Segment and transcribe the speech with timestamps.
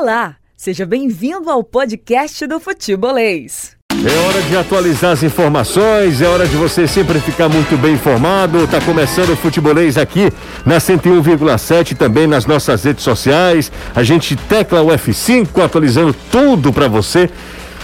[0.00, 3.76] Olá, seja bem-vindo ao podcast do Futebolês.
[3.92, 8.66] É hora de atualizar as informações, é hora de você sempre ficar muito bem informado.
[8.66, 10.32] Tá começando o Futebolês aqui
[10.64, 13.70] na 101,7 também nas nossas redes sociais.
[13.94, 17.28] A gente tecla o F5 atualizando tudo para você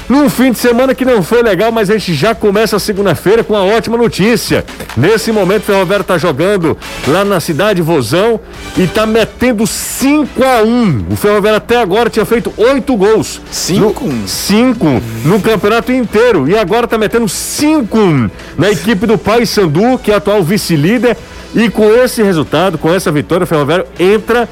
[0.08, 3.42] num fim de semana que não foi legal, mas a gente já começa a segunda-feira
[3.42, 4.64] com uma ótima notícia.
[4.96, 6.78] Nesse momento, o Ferroviário está jogando
[7.08, 8.38] lá na cidade Vozão
[8.76, 13.40] e está metendo 5 a 1 O Ferroviário até agora tinha feito 8 gols.
[13.50, 14.12] 5?
[14.26, 16.48] 5 no campeonato inteiro.
[16.48, 17.98] E agora está metendo 5
[18.56, 21.16] na equipe do Paysandu, que é atual vice-líder.
[21.54, 24.48] E com esse resultado, com essa vitória, o Ferroviário entra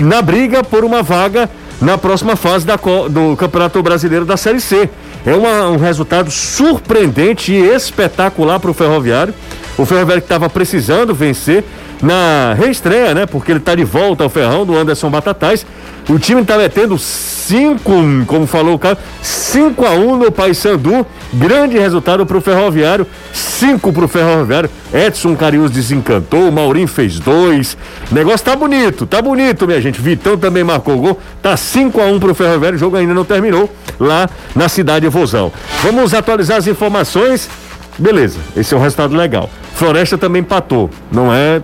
[0.00, 1.50] na briga por uma vaga
[1.82, 4.88] na próxima fase da, do Campeonato Brasileiro da Série C.
[5.26, 9.34] É uma, um resultado surpreendente e espetacular para o Ferroviário.
[9.76, 11.64] O Ferroviário que estava precisando vencer
[12.02, 13.26] na reestreia, né?
[13.26, 15.64] Porque ele está de volta ao ferrão do Anderson Batatais.
[16.08, 21.06] O time está metendo 5, como falou o cara, 5 a 1 no Paysandu.
[21.32, 23.06] Grande resultado para o Ferroviário.
[23.32, 24.68] 5 para o Ferroviário.
[24.92, 27.76] Edson Carius desencantou, Maurinho fez dois.
[28.10, 30.00] O negócio tá bonito, tá bonito, minha gente.
[30.00, 31.20] Vitão também marcou gol.
[31.40, 32.76] Tá 5 a 1 para o Ferroviário.
[32.76, 35.52] O jogo ainda não terminou lá na cidade de Vozão.
[35.82, 37.48] Vamos atualizar as informações.
[37.96, 39.48] Beleza, esse é um resultado legal.
[39.74, 40.90] Floresta também empatou.
[41.10, 41.62] Não é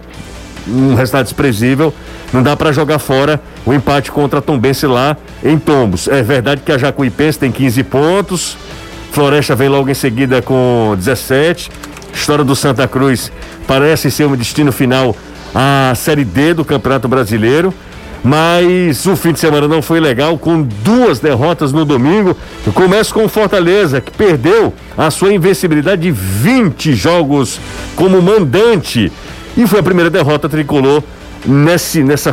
[0.68, 1.92] um resultado desprezível.
[2.32, 6.08] Não dá para jogar fora o empate contra a Tombense lá em Tombos.
[6.08, 8.56] É verdade que a Jacuipense tem 15 pontos.
[9.12, 11.70] Floresta vem logo em seguida com 17.
[12.12, 13.32] História do Santa Cruz
[13.66, 15.14] parece ser um destino final
[15.54, 17.72] à Série D do Campeonato Brasileiro.
[18.22, 22.36] Mas o fim de semana não foi legal, com duas derrotas no domingo.
[22.66, 27.60] Eu começo com o Fortaleza, que perdeu a sua invencibilidade de 20 jogos
[27.94, 29.12] como mandante
[29.56, 31.02] e foi a primeira derrota tricolor
[31.46, 32.32] nesse, nessa,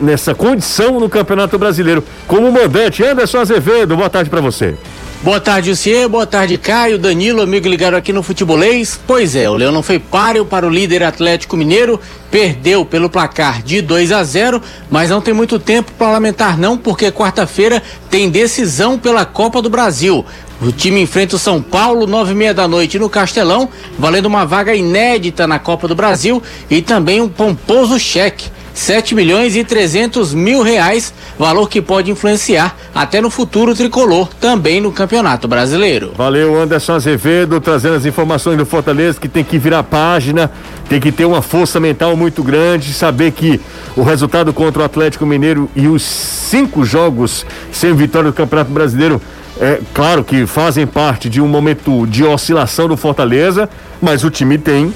[0.00, 2.04] nessa condição no Campeonato Brasileiro.
[2.26, 4.74] Como mandante, Anderson Azevedo, boa tarde para você.
[5.20, 6.08] Boa tarde, Lucier.
[6.08, 9.00] Boa tarde, Caio, Danilo, amigo ligado aqui no Futebolês.
[9.04, 12.00] Pois é, o Leão não foi páreo para o líder Atlético Mineiro,
[12.30, 16.78] perdeu pelo placar de 2 a 0, mas não tem muito tempo para lamentar não,
[16.78, 20.24] porque quarta-feira tem decisão pela Copa do Brasil.
[20.60, 24.44] O time enfrenta o São Paulo, nove e meia da noite no Castelão, valendo uma
[24.44, 28.50] vaga inédita na Copa do Brasil e também um pomposo cheque.
[28.74, 34.80] 7 milhões e 300 mil reais, valor que pode influenciar até no futuro tricolor, também
[34.80, 36.12] no Campeonato Brasileiro.
[36.16, 40.48] Valeu, Anderson Azevedo, trazendo as informações do Fortaleza, que tem que virar página,
[40.88, 43.60] tem que ter uma força mental muito grande, saber que
[43.96, 49.20] o resultado contra o Atlético Mineiro e os cinco jogos sem vitória do Campeonato Brasileiro
[49.60, 53.68] é claro que fazem parte de um momento de oscilação do Fortaleza,
[54.00, 54.94] mas o time tem,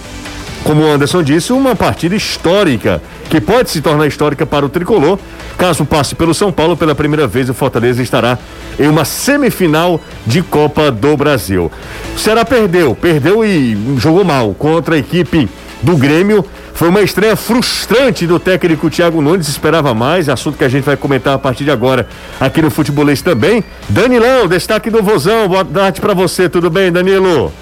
[0.63, 5.19] como o Anderson disse, uma partida histórica, que pode se tornar histórica para o tricolor.
[5.59, 8.39] Caso passe pelo São Paulo pela primeira vez, o Fortaleza estará
[8.79, 11.71] em uma semifinal de Copa do Brasil.
[12.15, 15.49] O Ceará perdeu, perdeu e jogou mal contra a equipe
[15.83, 16.45] do Grêmio.
[16.75, 20.97] Foi uma estreia frustrante do técnico Thiago Nunes, esperava mais, assunto que a gente vai
[20.97, 22.09] comentar a partir de agora
[22.41, 23.63] aqui no Futebolês também.
[23.89, 27.53] Danilão, destaque do Vozão, boa tarde para você, tudo bem, Danilo?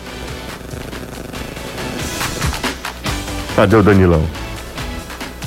[3.56, 4.22] Cadê o Danilão?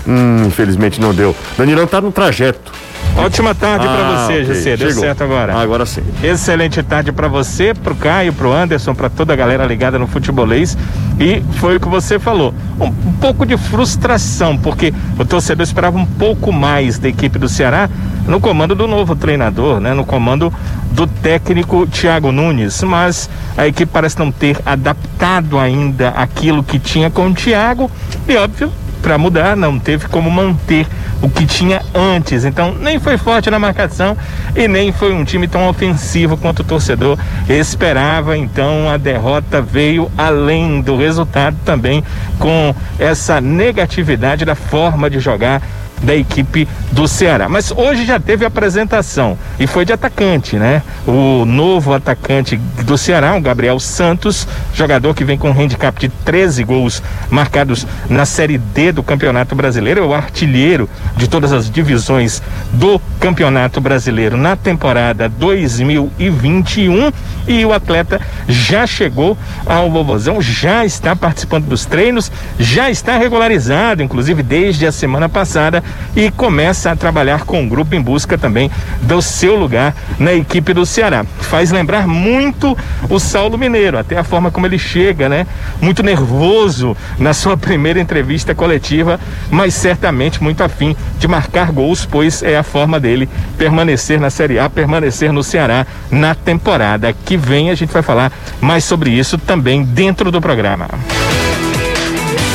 [0.05, 1.35] Hum, infelizmente não deu.
[1.57, 2.72] Danilão tá no trajeto.
[3.15, 4.77] Ótima tarde ah, para você, okay.
[4.77, 5.03] Deu Chegou.
[5.03, 5.55] certo agora.
[5.55, 6.01] Agora sim.
[6.23, 10.75] Excelente tarde para você, pro Caio, pro Anderson, para toda a galera ligada no futebolês.
[11.19, 12.53] E foi o que você falou.
[12.79, 17.47] Um, um, pouco de frustração, porque o torcedor esperava um pouco mais da equipe do
[17.47, 17.87] Ceará
[18.27, 19.93] no comando do novo treinador, né?
[19.93, 20.51] No comando
[20.91, 22.81] do técnico Thiago Nunes.
[22.81, 27.91] Mas a equipe parece não ter adaptado ainda aquilo que tinha com o Thiago.
[28.27, 28.71] E óbvio,
[29.03, 30.87] para mudar, não teve como manter
[31.21, 32.45] o que tinha antes.
[32.45, 34.17] Então, nem foi forte na marcação
[34.55, 37.19] e nem foi um time tão ofensivo quanto o torcedor
[37.49, 38.37] esperava.
[38.37, 42.01] Então, a derrota veio além do resultado também
[42.39, 45.61] com essa negatividade da forma de jogar
[46.03, 47.49] da equipe do Ceará.
[47.49, 50.83] Mas hoje já teve apresentação e foi de atacante, né?
[51.07, 56.09] O novo atacante do Ceará, o Gabriel Santos, jogador que vem com um handicap de
[56.09, 61.69] 13 gols marcados na Série D do Campeonato Brasileiro, é o artilheiro de todas as
[61.69, 62.41] divisões
[62.71, 67.09] do Campeonato Brasileiro na temporada 2021
[67.47, 72.29] e o atleta já chegou ao Vovozão, já está participando dos treinos,
[72.59, 75.81] já está regularizado, inclusive desde a semana passada
[76.13, 78.69] e começa a trabalhar com o grupo em busca também
[79.01, 81.25] do seu lugar na equipe do Ceará.
[81.39, 82.77] Faz lembrar muito
[83.09, 85.47] o Saulo Mineiro, até a forma como ele chega, né?
[85.81, 89.17] Muito nervoso na sua primeira entrevista coletiva,
[89.49, 94.29] mas certamente muito afim de marcar gols, pois é a forma dele ele permanecer na
[94.29, 97.69] Série A, permanecer no Ceará na temporada que vem.
[97.69, 100.87] A gente vai falar mais sobre isso também dentro do programa.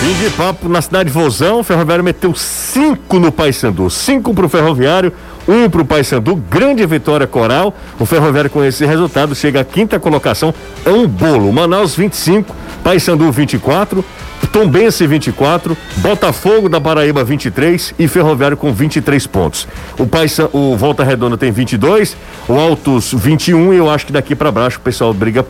[0.00, 4.48] Fim de papo na cidade de Vozão, o Ferroviário meteu cinco no Paysandu, cinco pro
[4.48, 5.12] Ferroviário,
[5.48, 7.74] um pro Paysandu, grande vitória coral.
[7.98, 10.54] O Ferroviário com esse resultado chega à quinta colocação,
[10.84, 11.50] é um bolo.
[11.50, 12.54] Manaus 25,
[12.84, 14.04] Paysandu 24,
[14.52, 19.66] Tombense 24, Botafogo da Paraíba 23 e Ferroviário com 23 pontos.
[19.98, 22.16] O Paysan, o Volta Redonda tem 22,
[22.46, 25.44] o Altos 21 e eu acho que daqui para baixo o pessoal briga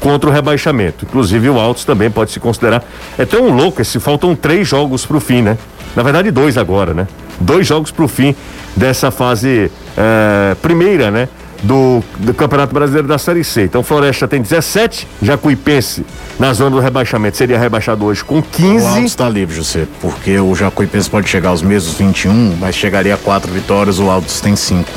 [0.00, 1.04] contra o rebaixamento.
[1.04, 2.84] Inclusive o Altos também pode se considerar.
[3.16, 5.56] É tão louco esse, faltam três jogos para o fim, né?
[5.96, 7.06] Na verdade, dois agora, né?
[7.40, 8.34] Dois jogos para o fim
[8.76, 11.28] dessa fase é, primeira, né?
[11.62, 13.64] Do, do, Campeonato Brasileiro da Série C.
[13.64, 16.04] Então, Floresta tem 17, Jacuipense
[16.36, 18.84] na zona do rebaixamento seria rebaixado hoje com 15.
[18.84, 23.14] O Altos está livre, José, porque o Jacuipense pode chegar aos mesmos 21, mas chegaria
[23.14, 24.90] a quatro vitórias, o Altos tem cinco.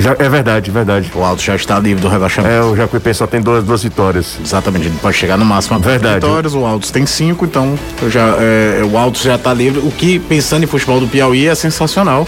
[0.00, 1.12] Já, é verdade, verdade.
[1.14, 2.54] O Alto já está livre do rebaixamento.
[2.54, 4.38] É, o Jacuipense só tem duas, duas vitórias.
[4.42, 6.14] Exatamente, ele pode chegar no máximo a verdade.
[6.14, 9.80] vitórias, o Alto tem cinco, então já, é, o Alto já está livre.
[9.80, 12.26] O que, pensando em futebol do Piauí, é sensacional.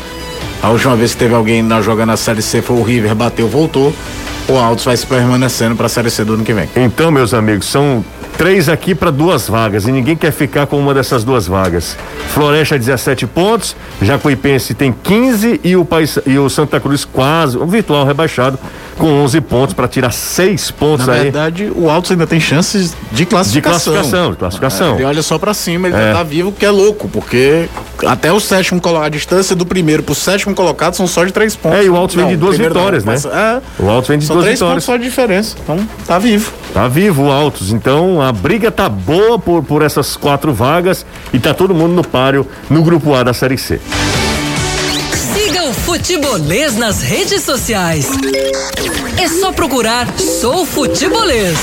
[0.63, 3.49] A última vez que teve alguém na jogando na Série C foi o River, bateu,
[3.49, 3.93] voltou.
[4.49, 6.69] O Altos vai se permanecendo para a Série C do ano que vem.
[6.77, 8.05] Então, meus amigos, são
[8.37, 11.97] três aqui para duas vagas e ninguém quer ficar com uma dessas duas vagas.
[12.29, 17.67] Floresta 17 pontos, Jacuipense tem 15 e o, Pais, e o Santa Cruz quase, um
[17.67, 18.59] virtual rebaixado
[18.99, 21.19] com 11 pontos para tirar seis pontos Na aí.
[21.19, 23.93] Na verdade, o Altos ainda tem chances de classificação.
[23.93, 24.93] De classificação, de classificação.
[24.93, 26.13] É, ele olha só para cima, ele é.
[26.13, 27.69] tá vivo, que é louco, porque
[28.07, 31.55] até o sétimo colocado, a distância do primeiro pro sétimo colocado são só de três
[31.57, 31.79] pontos.
[31.79, 33.21] É, e o Altos vem de duas vitórias, não, né?
[33.79, 34.75] É, o Altos vem de são duas três vitórias.
[34.75, 35.57] pontos só de diferença.
[35.63, 36.53] Então, tá vivo.
[36.73, 37.73] Tá vivo o Altos.
[37.73, 42.07] Então, a briga tá boa por, por essas quatro vagas e tá todo mundo no
[42.07, 43.81] páreo no grupo A da Série C.
[45.73, 48.09] Futebolês nas redes sociais.
[49.21, 51.59] É só procurar Sou Futebolês.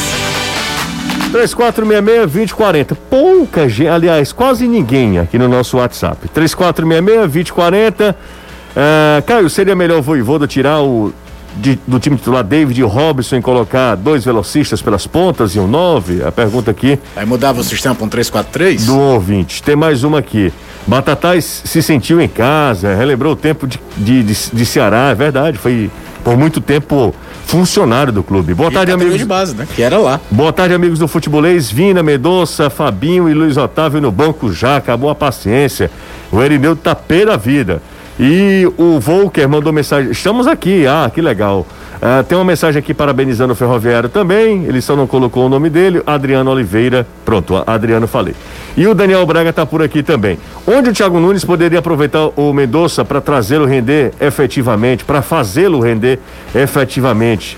[1.31, 2.97] 3466-2040.
[3.09, 6.27] Pouca gente, aliás, quase ninguém aqui no nosso WhatsApp.
[6.35, 8.13] 3466-2040.
[8.13, 11.13] Uh, Caio, seria melhor o Voivoda tirar o
[11.55, 16.23] de, do time titular David Robson e colocar dois velocistas pelas pontas e um 9?
[16.23, 16.99] A pergunta aqui.
[17.15, 18.85] Aí mudava o sistema para um 3-4-3?
[18.85, 19.61] Do ouvinte.
[19.63, 20.51] Tem mais uma aqui.
[20.87, 25.57] Batatais se sentiu em casa, relembrou o tempo de, de, de, de Ceará, é verdade.
[25.57, 25.89] Foi
[26.23, 27.13] por muito tempo
[27.45, 28.53] funcionário do clube.
[28.53, 29.17] Boa e tarde, amigos.
[29.17, 29.67] de base, né?
[29.75, 30.19] Que era lá.
[30.29, 31.71] Boa tarde, amigos do futebolês.
[31.71, 34.77] Vina, Medoça, Fabinho e Luiz Otávio no banco já.
[34.77, 35.89] Acabou a paciência.
[36.31, 37.81] O Erineu tá pé da vida.
[38.19, 40.11] E o Volker mandou mensagem.
[40.11, 40.85] Estamos aqui.
[40.85, 41.65] Ah, que legal.
[42.01, 44.65] Uh, tem uma mensagem aqui parabenizando o Ferroviário também.
[44.65, 46.01] Ele só não colocou o nome dele.
[46.05, 47.07] Adriano Oliveira.
[47.23, 48.35] Pronto, Adriano falei.
[48.75, 50.37] E o Daniel Braga está por aqui também.
[50.67, 56.19] Onde o Thiago Nunes poderia aproveitar o Mendonça para trazê-lo render efetivamente, para fazê-lo render
[56.53, 57.57] efetivamente?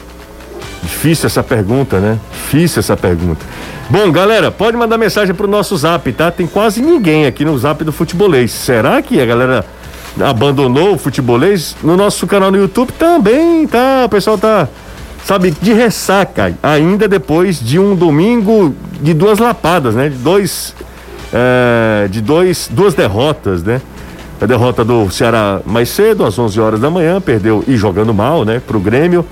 [0.84, 2.20] Difícil essa pergunta, né?
[2.32, 3.46] Difícil essa pergunta.
[3.90, 6.32] Bom, galera, pode mandar mensagem pro nosso zap, tá?
[6.32, 8.52] Tem quase ninguém aqui no zap do futebolês.
[8.52, 9.66] Será que a galera
[10.20, 11.76] abandonou o futebolês?
[11.84, 14.04] No nosso canal no YouTube também, tá?
[14.06, 14.68] O pessoal tá,
[15.24, 20.10] sabe, de ressaca, ainda depois de um domingo de duas lapadas, né?
[20.10, 20.76] De dois.
[21.34, 23.82] É, de dois, duas derrotas, né?
[24.42, 28.44] A derrota do Ceará mais cedo, às 11 horas da manhã, perdeu e jogando mal,
[28.44, 29.24] né, pro Grêmio.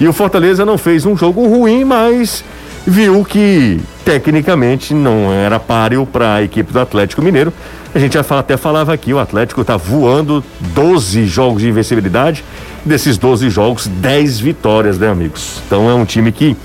[0.00, 2.44] E o Fortaleza não fez um jogo ruim, mas
[2.84, 7.52] viu que tecnicamente não era páreo para a equipe do Atlético Mineiro.
[7.94, 12.42] A gente até falava aqui, o Atlético está voando 12 jogos de invencibilidade.
[12.86, 15.60] Desses 12 jogos, 10 vitórias, né, amigos?
[15.66, 16.56] Então é um time que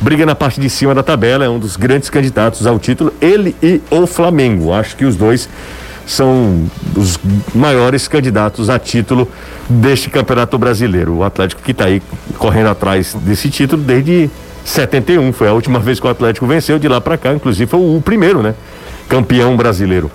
[0.00, 3.56] briga na parte de cima da tabela, é um dos grandes candidatos ao título, ele
[3.60, 4.72] e o Flamengo.
[4.72, 5.48] Acho que os dois
[6.06, 7.18] são os
[7.52, 9.28] maiores candidatos a título
[9.68, 11.16] deste Campeonato Brasileiro.
[11.16, 12.00] O Atlético que está aí
[12.38, 14.30] correndo atrás desse título desde
[14.64, 17.80] 71, foi a última vez que o Atlético venceu, de lá para cá, inclusive foi
[17.80, 18.54] o primeiro, né?
[19.08, 20.10] Campeão brasileiro.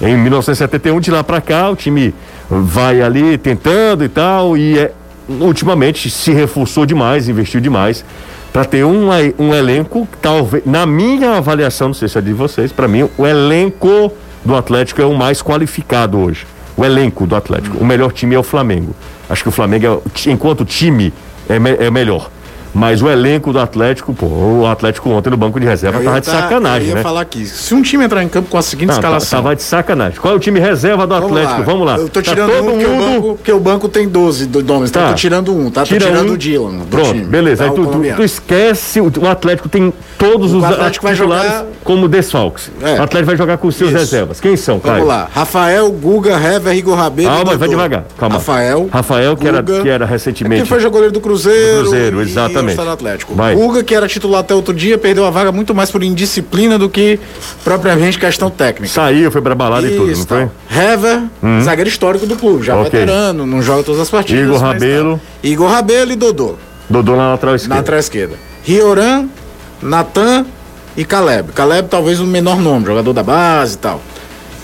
[0.00, 2.14] Em 1971, de lá para cá, o time
[2.48, 4.92] vai ali tentando e tal, e é,
[5.28, 8.04] ultimamente se reforçou demais, investiu demais
[8.52, 12.72] para ter um, um elenco, talvez, na minha avaliação, não sei se é de vocês,
[12.72, 14.12] para mim, o elenco
[14.44, 16.46] do Atlético é o mais qualificado hoje.
[16.76, 17.76] O elenco do Atlético.
[17.78, 18.94] O melhor time é o Flamengo.
[19.28, 21.12] Acho que o Flamengo, é, enquanto time,
[21.48, 22.30] é, me, é melhor.
[22.74, 26.20] Mas o elenco do Atlético, pô, o Atlético ontem no banco de reserva Eu tava
[26.20, 27.02] de tá- sacanagem, eu ia né?
[27.02, 27.44] falar aqui.
[27.46, 29.42] Se um time entrar em campo com a seguinte Não, tá- escalação.
[29.42, 30.20] tava de sacanagem.
[30.20, 31.62] Qual é o time reserva do Atlético?
[31.64, 31.96] Vamos lá.
[31.96, 34.46] Eu tô Tá tirando todo um, porque, o mundo- banco, porque o banco tem 12
[34.46, 35.08] do nomes, então Tá.
[35.08, 35.82] eu tô tirando um, tá?
[35.84, 36.34] Tira tô tirando um.
[36.34, 36.78] o Dylan.
[36.90, 37.64] Pronto, time, beleza.
[37.64, 37.70] tá?
[37.70, 42.06] Aí tu, tu- tu esquece, o, Atlético tem todos O os Atlético vai jogar- como
[42.08, 42.70] desfalques.
[42.82, 42.98] É.
[42.98, 43.98] O Atlético vai jogar com os seus Isso.
[43.98, 44.40] reservas.
[44.40, 44.94] Quem são, Caio?
[44.96, 45.28] Vamos lá.
[45.32, 47.28] Rafael, Guga, Hever, Igor Rabelo.
[47.30, 48.04] Calma, vai devagar.
[48.18, 48.34] Calma.
[48.36, 48.88] Rafael.
[48.92, 49.82] Rafael, que era, Guga.
[49.82, 50.62] que era É recentemente.
[50.62, 51.78] porque foi jogador do Cruzeiro.
[51.84, 52.24] Do Cruzeiro, e-
[52.58, 52.68] exatamente.
[52.68, 53.34] E está no Atlético.
[53.34, 53.54] Vai.
[53.54, 56.88] Guga, que era titular até outro dia, perdeu a vaga muito mais por indisciplina do
[56.88, 57.18] que
[57.64, 58.92] propriamente questão técnica.
[58.92, 60.46] Saiu, foi pra balada e tudo, não Isso, foi?
[60.46, 60.50] tá.
[60.82, 61.22] Hever,
[61.62, 62.84] zagueiro histórico do clube, já Ok.
[62.90, 64.44] veterano, não joga todas as partidas.
[64.44, 64.66] Igor tá.
[64.66, 65.20] Rabelo.
[65.42, 66.54] Igor Rabelo e Dodô,
[66.88, 67.74] Dodô na lateral na esquerda.
[67.76, 68.36] lateral esquerda.
[68.64, 69.26] Rioran,
[69.82, 70.46] Natan
[70.96, 71.52] e Caleb.
[71.52, 74.00] Caleb talvez o menor nome, jogador da base e tal.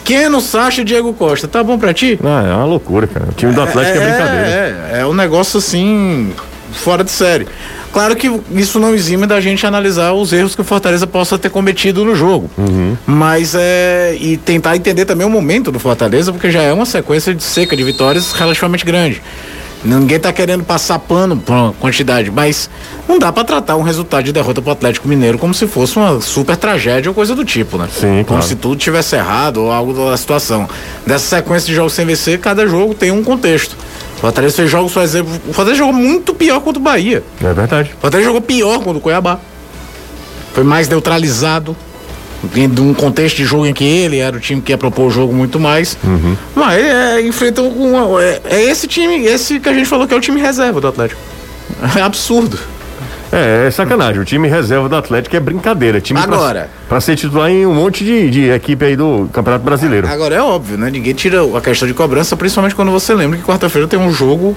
[0.05, 1.49] Keno, Sacha e Diego Costa.
[1.49, 2.19] Tá bom pra ti?
[2.23, 3.27] Ah, é uma loucura, cara.
[3.31, 4.47] O time do Atlético é, brincadeira.
[4.93, 6.31] É, é um negócio assim,
[6.75, 7.47] fora de série.
[7.93, 11.49] Claro que isso não exime da gente analisar os erros que o Fortaleza possa ter
[11.49, 12.51] cometido no jogo.
[12.59, 12.97] Uhum.
[13.07, 14.17] Mas é.
[14.21, 17.77] E tentar entender também o momento do Fortaleza, porque já é uma sequência de seca
[17.77, 19.23] de vitórias relativamente grande.
[19.85, 22.71] Ninguém tá querendo passar pano pra uma quantidade, mas
[23.07, 26.23] não dá pra tratar um resultado de derrota pro Atlético Mineiro como se fosse uma
[26.23, 27.87] super tragédia ou coisa do tipo, né?
[27.93, 28.43] Sim, Como claro.
[28.43, 30.67] se tudo tivesse errado ou algo da situação.
[31.07, 33.77] Dessa sequência de jogos sem vencer, cada jogo tem um contexto.
[34.17, 37.23] O Fortaleza fez jogos, por exemplo, o Fortaleza jogou muito pior contra o Bahia.
[37.43, 37.91] É verdade.
[37.99, 39.39] O Fortaleza jogou pior contra o Cuiabá.
[40.55, 41.77] Foi mais neutralizado.
[42.53, 45.11] De um contexto de jogo em que ele era o time que ia propor o
[45.11, 45.97] jogo muito mais.
[46.05, 46.37] Uhum.
[46.55, 48.23] Mas é, enfrenta uma.
[48.23, 50.89] É, é esse time, esse que a gente falou que é o time reserva do
[50.89, 51.21] Atlético.
[51.97, 52.59] É absurdo.
[53.33, 54.21] É, é sacanagem.
[54.23, 56.01] O time reserva do Atlético é brincadeira.
[56.01, 56.71] Time pra- Agora.
[56.89, 60.07] Pra, ser titular em um monte de, de equipe aí do Campeonato Brasileiro.
[60.07, 60.89] Agora é óbvio, né?
[60.91, 64.57] Ninguém tira a questão de cobrança, principalmente quando você lembra que quarta-feira tem um jogo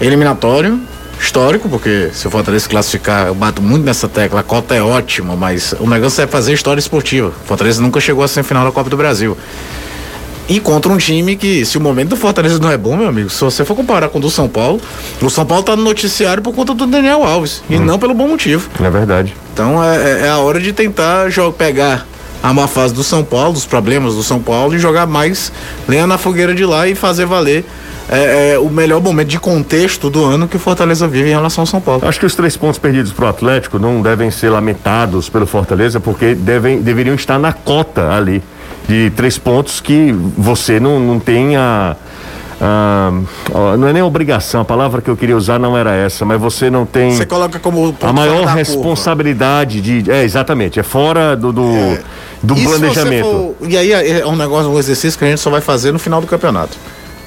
[0.00, 0.80] eliminatório
[1.20, 5.34] histórico, porque se o Fortaleza classificar, eu bato muito nessa tecla, a cota é ótima,
[5.36, 7.28] mas o negócio é fazer história esportiva.
[7.28, 9.36] O Fortaleza nunca chegou à semifinal da Copa do Brasil.
[10.48, 13.28] E contra um time que, se o momento do Fortaleza não é bom, meu amigo,
[13.28, 14.80] se você for comparar com o do São Paulo,
[15.20, 18.28] o São Paulo tá no noticiário por conta do Daniel Alves, e não pelo bom
[18.28, 18.68] motivo.
[18.80, 19.34] É verdade.
[19.52, 22.06] Então é, é- é a hora de tentar jo- pegar
[22.46, 25.50] a má fase do São Paulo, dos problemas do São Paulo e jogar mais
[25.88, 27.64] lenha na fogueira de lá e fazer valer
[28.08, 31.62] é, é, o melhor momento de contexto do ano que o Fortaleza vive em relação
[31.62, 32.06] ao São Paulo.
[32.06, 36.36] Acho que os três pontos perdidos pro Atlético não devem ser lamentados pelo Fortaleza, porque
[36.36, 38.40] devem, deveriam estar na cota ali
[38.88, 41.96] de três pontos que você não, não tem a.
[42.60, 43.12] a-
[43.52, 46.40] ó, não é nem obrigação, a palavra que eu queria usar não era essa, mas
[46.40, 48.54] você não tem Você coloca como a maior da curva.
[48.54, 50.10] responsabilidade de.
[50.10, 51.68] É, exatamente, é fora do, do,
[52.42, 53.24] do se você planejamento.
[53.26, 55.98] for- e aí é um negócio, um exercício que a gente só vai fazer no
[55.98, 56.76] final do campeonato.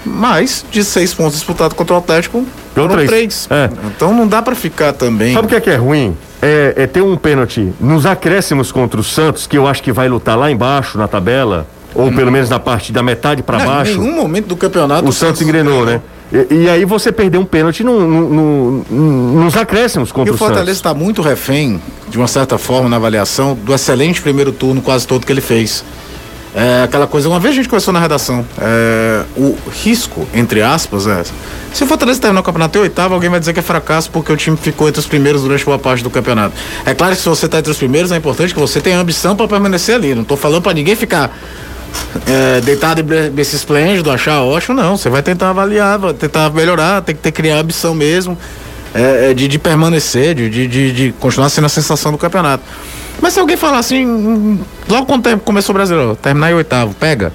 [0.05, 3.09] Mas, de seis pontos disputados contra o Atlético, foram três.
[3.09, 3.47] três.
[3.51, 3.69] É.
[3.87, 5.33] Então não dá pra ficar também.
[5.33, 6.15] Sabe o que é que é ruim?
[6.41, 10.07] É, é ter um pênalti nos acréscimos contra o Santos, que eu acho que vai
[10.07, 13.91] lutar lá embaixo na tabela, ou pelo menos na parte da metade para baixo.
[13.93, 16.01] Em nenhum momento do campeonato O Santos engrenou, né?
[16.31, 20.31] E, e aí você perdeu um pênalti no, no- no- no- nos acréscimos E contra
[20.31, 24.51] o o, Fortaleza está muito refém, de uma certa forma, na avaliação, do excelente primeiro
[24.51, 25.83] turno quase todo que ele fez.
[26.53, 31.05] É aquela coisa, uma vez a gente conversou na redação, é, o risco, entre aspas,
[31.05, 31.21] é.
[31.71, 34.31] Se o Fortaleza terminar o campeonato em oitavo, alguém vai dizer que é fracasso porque
[34.33, 36.55] o time ficou entre os primeiros durante boa parte do campeonato.
[36.85, 39.35] É claro que se você está entre os primeiros, é importante que você tenha ambição
[39.35, 40.15] para permanecer ali.
[40.15, 41.31] Não estou falando para ninguém ficar
[42.27, 44.97] é, deitado e bre- berço esplêndido, achar ótimo, não.
[44.97, 48.37] Você vai tentar avaliar, vai tentar melhorar, tem que ter criar ambição mesmo
[48.93, 52.63] é, é, de, de permanecer, de, de, de, de continuar sendo a sensação do campeonato.
[53.21, 57.33] Mas se alguém falar assim, hum, logo quando começou o Brasileiro, terminar em oitavo, pega.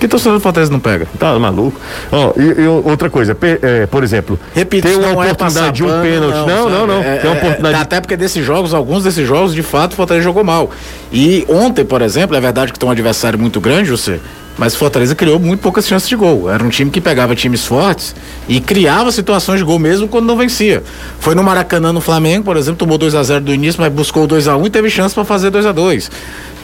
[0.00, 1.06] Que torcedor do Fortaleza não pega?
[1.18, 1.78] Tá maluco?
[2.10, 5.54] Ó, e, e outra coisa, pe- é, por exemplo, Repito, tem uma não é oportunidade
[5.54, 6.34] passar de um pano, pênalti.
[6.34, 6.86] Não, não, sabe?
[6.86, 7.02] não.
[7.02, 7.74] É, tem uma é, oportunidade.
[7.82, 10.70] Até porque desses jogos, alguns desses jogos, de fato, o Fortaleza jogou mal.
[11.12, 14.18] E ontem, por exemplo, é verdade que tem um adversário muito grande, você.
[14.56, 16.50] Mas o Fortaleza criou muito poucas chances de gol.
[16.50, 18.14] Era um time que pegava times fortes
[18.48, 20.82] e criava situações de gol mesmo quando não vencia.
[21.18, 24.24] Foi no Maracanã, no Flamengo, por exemplo, tomou 2 a 0 do início, mas buscou
[24.24, 26.10] o 2 a 1 e teve chance para fazer 2 a 2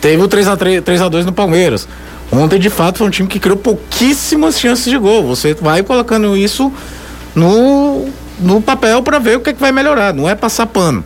[0.00, 1.88] Teve o 3 a 3 3 a 2 no Palmeiras.
[2.32, 5.26] Ontem, de fato, foi um time que criou pouquíssimas chances de gol.
[5.26, 6.72] Você vai colocando isso
[7.34, 8.06] no,
[8.40, 10.12] no papel para ver o que, é que vai melhorar.
[10.12, 11.04] Não é passar pano.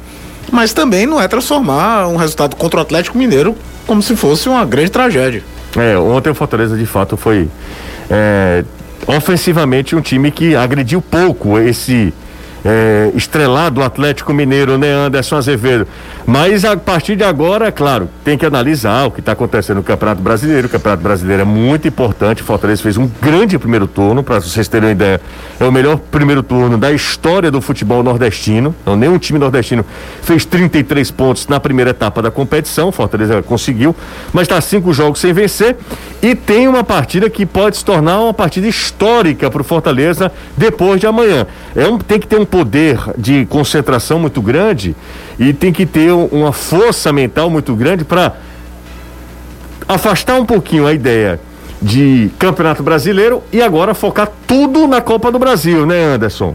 [0.50, 3.54] Mas também não é transformar um resultado contra o Atlético Mineiro
[3.86, 5.42] como se fosse uma grande tragédia.
[5.76, 7.48] É, ontem o Fortaleza de fato foi
[8.08, 8.64] é,
[9.06, 12.12] ofensivamente um time que agrediu pouco esse
[12.64, 15.86] é, estrelado Atlético Mineiro, né, Anderson Azevedo?
[16.26, 19.82] Mas a partir de agora, é claro, tem que analisar o que está acontecendo no
[19.82, 20.66] Campeonato Brasileiro.
[20.66, 22.42] O Campeonato Brasileiro é muito importante.
[22.42, 25.20] Fortaleza fez um grande primeiro turno, para vocês terem uma ideia.
[25.58, 28.74] É o melhor primeiro turno da história do futebol nordestino.
[28.84, 29.84] Não, nenhum time nordestino
[30.22, 32.92] fez 33 pontos na primeira etapa da competição.
[32.92, 33.94] Fortaleza conseguiu,
[34.32, 35.76] mas está cinco jogos sem vencer
[36.22, 41.00] e tem uma partida que pode se tornar uma partida histórica para o Fortaleza depois
[41.00, 41.46] de amanhã.
[41.74, 44.96] É um, tem que ter um poder de concentração muito grande
[45.38, 48.34] e tem que ter uma força mental muito grande para
[49.88, 51.40] afastar um pouquinho a ideia
[51.80, 56.54] de Campeonato Brasileiro e agora focar tudo na Copa do Brasil, né, Anderson?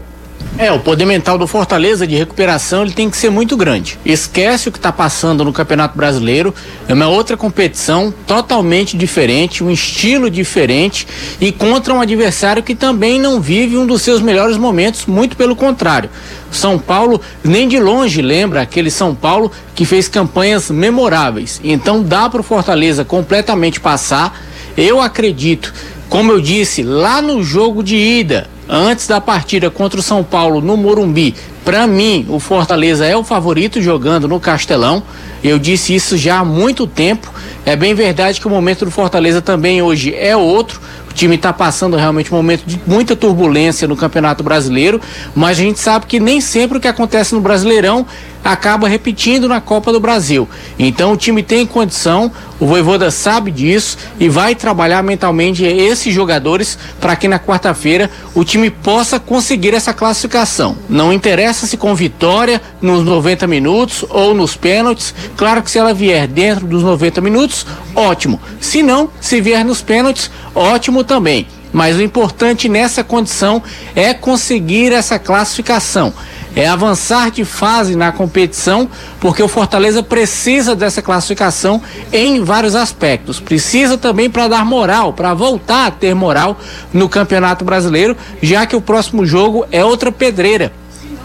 [0.58, 3.98] É, o poder mental do Fortaleza de recuperação ele tem que ser muito grande.
[4.06, 6.54] Esquece o que está passando no Campeonato Brasileiro,
[6.88, 11.06] é uma outra competição totalmente diferente, um estilo diferente
[11.38, 15.54] e contra um adversário que também não vive um dos seus melhores momentos, muito pelo
[15.54, 16.08] contrário.
[16.50, 21.60] São Paulo nem de longe lembra aquele São Paulo que fez campanhas memoráveis.
[21.62, 24.40] Então dá para o Fortaleza completamente passar.
[24.74, 25.74] Eu acredito,
[26.08, 30.60] como eu disse lá no jogo de ida, antes da partida contra o São Paulo
[30.60, 31.34] no Morumbi,
[31.66, 35.02] para mim o Fortaleza é o favorito jogando no Castelão.
[35.42, 37.28] Eu disse isso já há muito tempo.
[37.66, 40.80] É bem verdade que o momento do Fortaleza também hoje é outro.
[41.10, 45.00] O time está passando realmente um momento de muita turbulência no Campeonato Brasileiro,
[45.34, 48.06] mas a gente sabe que nem sempre o que acontece no Brasileirão
[48.44, 50.48] acaba repetindo na Copa do Brasil.
[50.78, 52.30] Então o time tem condição,
[52.60, 58.44] o Voivoda sabe disso e vai trabalhar mentalmente esses jogadores para que na quarta-feira o
[58.44, 60.76] time possa conseguir essa classificação.
[60.88, 65.14] Não interessa se com vitória nos 90 minutos ou nos pênaltis.
[65.36, 68.40] Claro que se ela vier dentro dos 90 minutos, ótimo.
[68.60, 71.46] Se não, se vier nos pênaltis, ótimo também.
[71.72, 73.62] Mas o importante nessa condição
[73.94, 76.12] é conseguir essa classificação
[76.56, 78.88] é avançar de fase na competição,
[79.20, 83.38] porque o Fortaleza precisa dessa classificação em vários aspectos.
[83.38, 86.58] Precisa também para dar moral, para voltar a ter moral
[86.94, 90.72] no Campeonato Brasileiro, já que o próximo jogo é outra pedreira.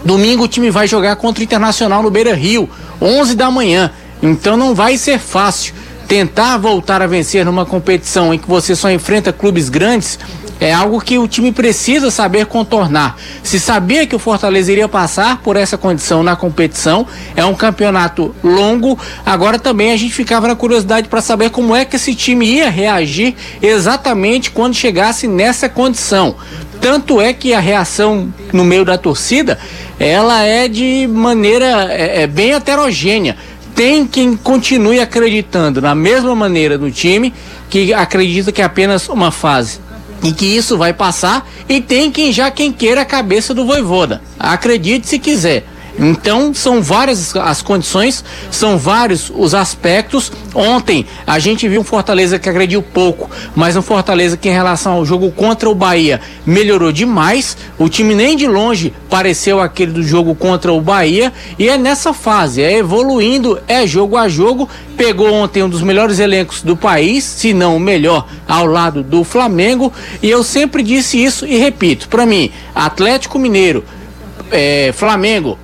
[0.04, 2.68] Domingo o time vai jogar contra o Internacional no Beira Rio,
[3.00, 3.90] 11 da manhã.
[4.22, 5.74] Então não vai ser fácil
[6.06, 10.18] tentar voltar a vencer numa competição em que você só enfrenta clubes grandes
[10.62, 13.16] é algo que o time precisa saber contornar.
[13.42, 17.04] Se sabia que o Fortaleza iria passar por essa condição na competição,
[17.34, 18.96] é um campeonato longo.
[19.26, 22.70] Agora também a gente ficava na curiosidade para saber como é que esse time ia
[22.70, 26.36] reagir exatamente quando chegasse nessa condição.
[26.80, 29.58] Tanto é que a reação no meio da torcida,
[30.02, 33.36] ela é de maneira é, é bem heterogênea
[33.74, 37.32] tem quem continue acreditando na mesma maneira no time,
[37.70, 39.80] que acredita que é apenas uma fase
[40.22, 44.22] e que isso vai passar e tem quem já quem queira a cabeça do Voivoda.
[44.38, 45.66] Acredite se quiser.
[45.98, 50.32] Então, são várias as condições, são vários os aspectos.
[50.54, 54.94] Ontem a gente viu um Fortaleza que agrediu pouco, mas um Fortaleza que, em relação
[54.94, 57.56] ao jogo contra o Bahia, melhorou demais.
[57.78, 62.12] O time nem de longe pareceu aquele do jogo contra o Bahia, e é nessa
[62.12, 64.68] fase, é evoluindo, é jogo a jogo.
[64.96, 69.24] Pegou ontem um dos melhores elencos do país, se não o melhor, ao lado do
[69.24, 73.84] Flamengo, e eu sempre disse isso e repito: para mim, Atlético Mineiro,
[74.50, 75.58] é, Flamengo,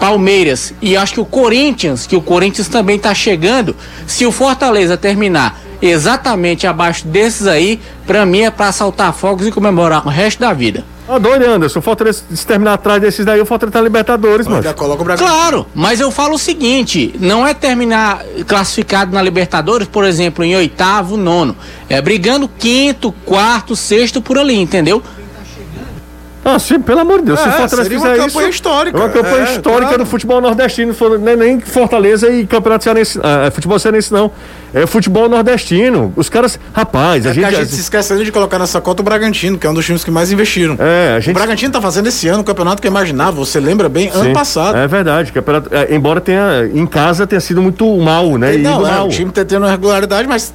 [0.00, 4.96] Palmeiras e acho que o Corinthians, que o Corinthians também está chegando, se o Fortaleza
[4.96, 10.40] terminar exatamente abaixo desses aí, para mim é para saltar fogos e comemorar o resto
[10.40, 10.84] da vida.
[11.06, 11.80] Tá doido, Anderson.
[11.80, 14.62] O Fortaleza, se terminar atrás desses daí, o Fortaleza tá Libertadores, mano.
[14.62, 19.88] Já coloca o Claro, mas eu falo o seguinte: não é terminar classificado na Libertadores,
[19.88, 21.56] por exemplo, em oitavo, nono.
[21.88, 25.02] É brigando quinto, quarto, sexto por ali, entendeu?
[26.44, 27.40] Ah, sim, pelo amor de Deus.
[27.40, 28.98] É, se Fortaleza seria uma campanha isso, histórica.
[28.98, 29.98] É uma campanha é, histórica claro.
[29.98, 30.94] do futebol nordestino.
[31.20, 33.20] Nem, nem Fortaleza e Campeonato Cearense.
[33.22, 34.30] Ah, futebol Cearense, não
[34.72, 36.12] é futebol nordestino.
[36.16, 37.44] Os caras, rapaz, é a gente.
[37.44, 40.04] A gente se esquecendo de colocar nessa conta o Bragantino, que é um dos times
[40.04, 40.76] que mais investiram.
[40.78, 41.30] É, gente...
[41.30, 44.20] O Bragantino tá fazendo esse ano o campeonato que eu imaginava, você lembra bem, Sim,
[44.20, 44.76] ano passado.
[44.76, 48.56] É verdade, campeonato, é, embora tenha em casa tenha sido muito mal, né?
[48.56, 49.06] Não, é, mal.
[49.06, 50.52] o time tá tendo regularidade, mas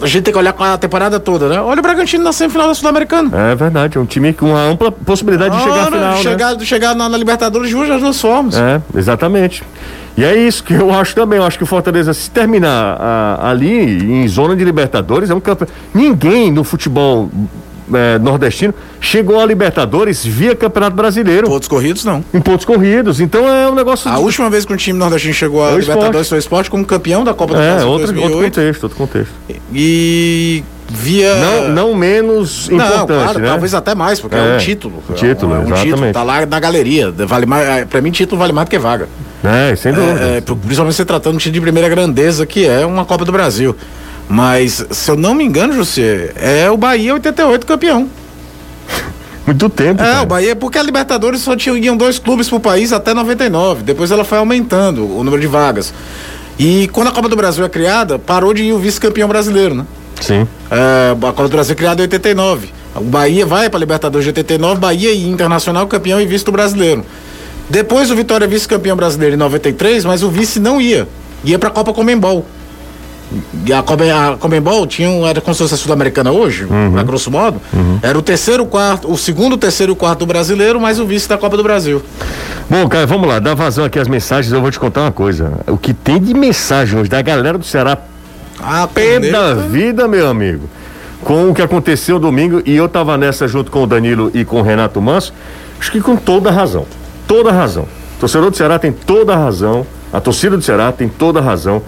[0.00, 1.60] a gente tem que olhar com a temporada toda, né?
[1.60, 3.30] Olha o Bragantino na semifinal da Sul-Americana.
[3.52, 6.16] É verdade, é um time com uma ampla possibilidade de chegar à final.
[6.18, 6.64] Chegar, né?
[6.64, 8.56] chegar na, na Libertadores de das duas formas.
[8.56, 9.62] É, exatamente.
[10.16, 11.38] E é isso que eu acho também.
[11.38, 15.40] Eu acho que o Fortaleza, se terminar a, ali em zona de Libertadores, é um
[15.40, 15.72] campeonato.
[15.94, 17.30] Ninguém no futebol
[17.92, 21.48] é, nordestino chegou a Libertadores via Campeonato Brasileiro.
[21.48, 22.24] Pontos corridos, não.
[22.32, 23.20] Em pontos corridos.
[23.20, 24.10] Então é um negócio.
[24.10, 24.20] A de...
[24.20, 27.24] última vez que um time nordestino chegou a é Libertadores foi o esporte como campeão
[27.24, 27.88] da Copa do é, Brasil.
[27.88, 29.32] É, outro, outro contexto, outro contexto.
[29.72, 31.34] E via.
[31.36, 33.48] Não, não menos importante, claro, né?
[33.48, 35.02] talvez até mais, porque é, É, um título.
[35.14, 35.90] título, é um, é exatamente.
[35.90, 37.10] título, tá lá na galeria.
[37.10, 39.08] Vale mais, é, pra mim, título vale mais do que vaga.
[39.42, 40.20] É, sem dúvida.
[40.20, 43.74] É, é, principalmente você tratando de um primeira grandeza, que é uma Copa do Brasil.
[44.28, 48.08] Mas, se eu não me engano, José, é o Bahia 88 campeão.
[49.44, 50.00] Muito tempo.
[50.00, 50.22] É, cara.
[50.22, 53.82] o Bahia, porque a Libertadores só tinham dois clubes pro país até 99.
[53.82, 55.92] Depois ela foi aumentando o número de vagas.
[56.58, 59.84] E quando a Copa do Brasil é criada, parou de ir o vice-campeão brasileiro, né?
[60.22, 60.46] Sim.
[60.70, 62.70] É, a Copa do Brasil é criada em 89.
[62.94, 67.04] O Bahia vai para Libertadores de 89, Bahia e Internacional campeão e vice do brasileiro.
[67.70, 71.08] Depois o Vitória é vice-campeão brasileiro em 93, mas o vice não ia.
[71.44, 72.44] Ia para a Copa Comembol.
[73.66, 76.66] E a, Come- a Comembol tinha um, era como se fosse a Sul-Americana hoje,
[76.98, 77.60] a grosso modo.
[78.02, 81.38] Era o terceiro, quarto, o segundo, terceiro e quarto do brasileiro, mais o vice da
[81.38, 82.02] Copa do Brasil.
[82.68, 85.52] Bom, cara, vamos lá, dá vazão aqui as mensagens, eu vou te contar uma coisa.
[85.66, 87.96] O que tem de mensagem hoje da galera do Ceará,
[88.62, 90.68] Ah, pé da vida, meu amigo.
[91.22, 94.60] Com o que aconteceu domingo, e eu tava nessa junto com o Danilo e com
[94.60, 95.34] o Renato Manso,
[95.80, 96.86] acho que com toda razão.
[97.26, 97.84] Toda razão.
[98.16, 101.42] O torcedor do Ceará tem toda a razão, a torcida do Ceará tem toda a
[101.42, 101.82] razão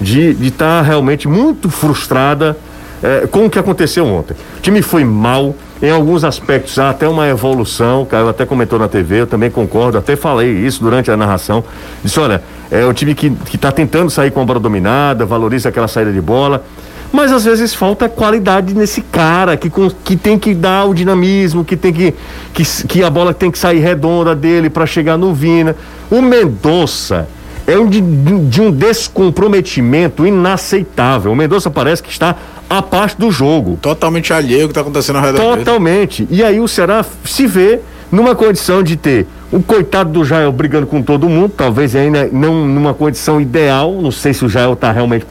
[0.00, 2.56] de estar realmente muito frustrada
[3.02, 4.36] eh, com o que aconteceu ontem.
[4.58, 8.78] O time foi mal, em alguns aspectos há até uma evolução, o Caio até comentou
[8.78, 11.64] na TV, eu também concordo, até falei isso durante a narração.
[12.04, 15.88] Disse, olha, é o time que está tentando sair com a bola dominada, valoriza aquela
[15.88, 16.64] saída de bola.
[17.12, 19.70] Mas às vezes falta qualidade nesse cara que,
[20.04, 22.14] que tem que dar o dinamismo, que tem que,
[22.54, 25.74] que, que a bola tem que sair redonda dele para chegar no Vina.
[26.08, 27.28] O Mendonça
[27.66, 31.32] é um de, de um descomprometimento inaceitável.
[31.32, 32.36] O Mendonça parece que está
[32.68, 33.76] a parte do jogo.
[33.82, 35.64] Totalmente alheio ao que está acontecendo ao redor dele.
[35.64, 36.28] Totalmente.
[36.30, 37.80] E aí o Ceará se vê
[38.12, 42.64] numa condição de ter o coitado do Jael brigando com todo mundo, talvez ainda não
[42.66, 45.26] numa condição ideal, não sei se o Jael está realmente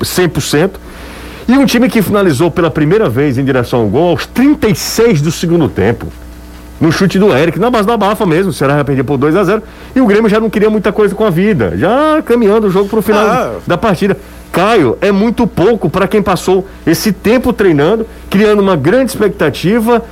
[0.00, 0.70] 100%.
[1.46, 5.32] E um time que finalizou pela primeira vez em direção ao gol aos 36 do
[5.32, 6.06] segundo tempo.
[6.80, 9.34] No chute do Eric, na base da bafa mesmo, o Ceará já perdia por 2
[9.34, 9.62] a 0
[9.96, 12.88] e o Grêmio já não queria muita coisa com a vida, já caminhando o jogo
[12.88, 13.52] para o final Ah.
[13.66, 14.16] da partida.
[14.52, 20.02] Caio, é muito pouco para quem passou esse tempo treinando, criando uma grande expectativa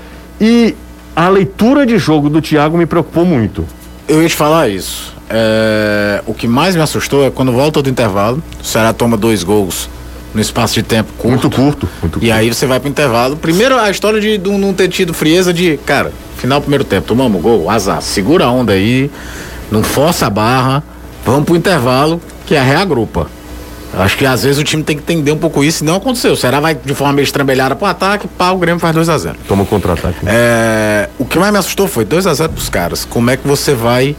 [0.40, 0.74] e
[1.16, 3.64] a leitura de jogo do Thiago me preocupou muito.
[4.06, 5.14] Eu ia te falar isso.
[5.30, 9.42] É, o que mais me assustou é quando volta do intervalo, o Ceará toma dois
[9.42, 9.88] gols
[10.34, 11.48] no espaço de tempo curto.
[11.48, 13.34] Muito curto, muito E aí você vai pro intervalo.
[13.34, 17.06] Primeiro a história de, de não ter tido frieza de, cara, final do primeiro tempo,
[17.06, 19.10] tomamos gol, azar, segura a onda aí,
[19.70, 20.84] não força a barra,
[21.24, 23.26] vamos pro intervalo, que é reagrupa.
[23.94, 26.32] Acho que às vezes o time tem que entender um pouco isso e não aconteceu.
[26.32, 29.16] O Ceará vai de forma meio estrambelhada pro ataque, pá, o Grêmio faz 2 a
[29.16, 30.18] 0 Toma o contra-ataque.
[30.26, 33.04] é, o que mais me assustou foi 2 a 0 pros caras.
[33.04, 34.14] Como é que você vai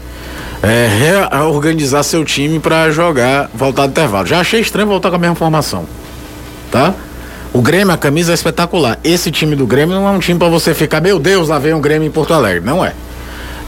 [0.62, 0.88] é,
[1.30, 4.26] reorganizar seu time pra jogar, voltar do intervalo?
[4.26, 5.84] Já achei estranho voltar com a mesma formação.
[6.72, 6.94] Tá?
[7.52, 8.98] O Grêmio, a camisa é espetacular.
[9.04, 11.72] Esse time do Grêmio não é um time pra você ficar, meu Deus, lá vem
[11.72, 12.64] o Grêmio em Porto Alegre.
[12.64, 12.92] Não é.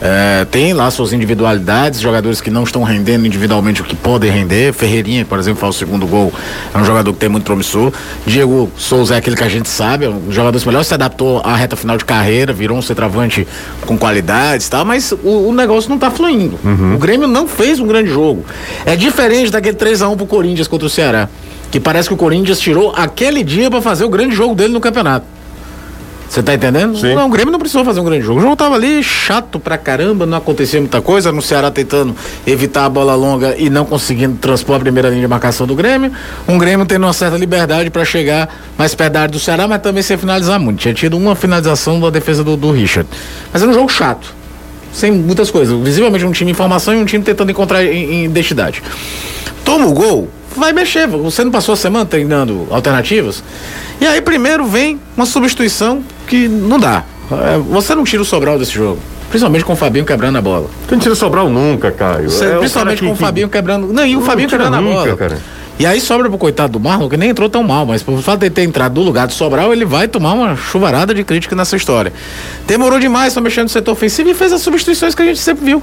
[0.01, 4.73] É, tem lá suas individualidades, jogadores que não estão rendendo individualmente o que podem render.
[4.73, 6.33] Ferreirinha, por exemplo, faz o segundo gol,
[6.73, 7.93] é um jogador que tem muito promissor.
[8.25, 11.39] Diego Souza é aquele que a gente sabe, é um jogador que melhor se adaptou
[11.45, 13.47] à reta final de carreira, virou um centroavante
[13.85, 16.57] com qualidades e tal, mas o, o negócio não tá fluindo.
[16.95, 18.43] O Grêmio não fez um grande jogo.
[18.85, 21.29] É diferente daquele 3 a 1 pro Corinthians contra o Ceará,
[21.69, 24.79] que parece que o Corinthians tirou aquele dia para fazer o grande jogo dele no
[24.79, 25.40] campeonato.
[26.31, 26.97] Você tá entendendo?
[26.97, 27.13] Sim.
[27.13, 28.39] Não, o Grêmio não precisou fazer um grande jogo.
[28.39, 31.29] O jogo tava ali chato pra caramba, não acontecia muita coisa.
[31.29, 32.15] No Ceará tentando
[32.47, 36.09] evitar a bola longa e não conseguindo transpor a primeira linha de marcação do Grêmio.
[36.47, 39.81] Um Grêmio tendo uma certa liberdade pra chegar mais perto da área do Ceará, mas
[39.81, 40.79] também sem finalizar muito.
[40.79, 43.09] Tinha tido uma finalização da defesa do, do Richard.
[43.51, 44.33] Mas era um jogo chato.
[44.93, 45.77] Sem muitas coisas.
[45.83, 48.81] Visivelmente um time em formação e um time tentando encontrar em, em identidade.
[49.65, 51.07] Toma o gol, vai mexer.
[51.07, 53.43] Você não passou a semana treinando alternativas?
[53.99, 57.03] E aí primeiro vem uma substituição que não dá.
[57.31, 58.99] É, Você não tira o Sobral desse jogo.
[59.29, 60.67] Principalmente com o Fabinho quebrando a bola.
[60.87, 62.29] Tu não tira Sobral nunca, Caio.
[62.29, 63.87] Você- É o principalmente com o que- Fabinho quebrando.
[63.93, 65.15] Não, e o Não Fabinho tira quebrando a nunca, bola.
[65.17, 65.37] cara.
[65.79, 68.41] E aí sobra pro coitado do Marlon, que nem entrou tão mal, mas por fato
[68.41, 71.75] de ter entrado no lugar do Sobral, ele vai tomar uma chuvarada de crítica nessa
[71.75, 72.11] história.
[72.67, 75.65] Demorou demais pra mexer no setor ofensivo e fez as substituições que a gente sempre
[75.65, 75.81] viu.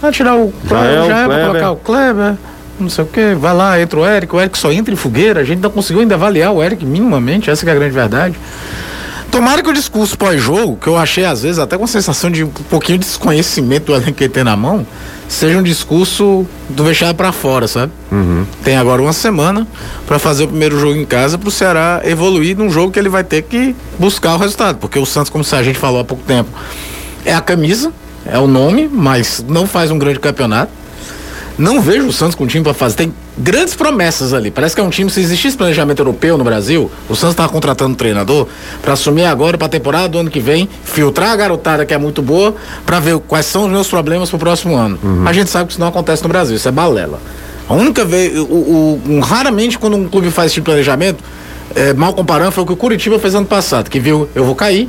[0.00, 1.46] Vai tirar o Jael, já é pra Kleber.
[1.46, 2.34] colocar o Kleber,
[2.80, 5.40] não sei o que, vai lá, entra o Eric, o Eric só entra em fogueira,
[5.40, 8.34] a gente não conseguiu ainda avaliar o Eric minimamente, essa que é a grande verdade.
[9.32, 12.44] Tomara que o discurso pós-jogo, que eu achei às vezes até com a sensação de
[12.44, 14.86] um pouquinho de desconhecimento do elenco que ele tem na mão,
[15.26, 17.90] seja um discurso do vexado pra fora, sabe?
[18.62, 19.66] Tem agora uma semana
[20.06, 23.24] pra fazer o primeiro jogo em casa pro Ceará evoluir num jogo que ele vai
[23.24, 26.50] ter que buscar o resultado, porque o Santos, como a gente falou há pouco tempo,
[27.24, 27.90] é a camisa,
[28.26, 30.70] é o nome, mas não faz um grande campeonato.
[31.58, 32.96] Não vejo o Santos com time para fazer.
[32.96, 34.50] Tem grandes promessas ali.
[34.50, 37.92] Parece que é um time, se existisse planejamento europeu no Brasil, o Santos estava contratando
[37.92, 38.46] um treinador
[38.80, 41.98] para assumir agora para a temporada do ano que vem, filtrar a garotada que é
[41.98, 42.54] muito boa,
[42.86, 44.98] para ver quais são os meus problemas para o próximo ano.
[45.02, 45.26] Uhum.
[45.26, 47.20] A gente sabe que isso não acontece no Brasil, isso é balela.
[47.68, 51.22] A única vez, o, o, um, raramente quando um clube faz esse tipo de planejamento,
[51.74, 54.54] é, mal comparando, foi o que o Curitiba fez ano passado, que viu, eu vou
[54.54, 54.88] cair,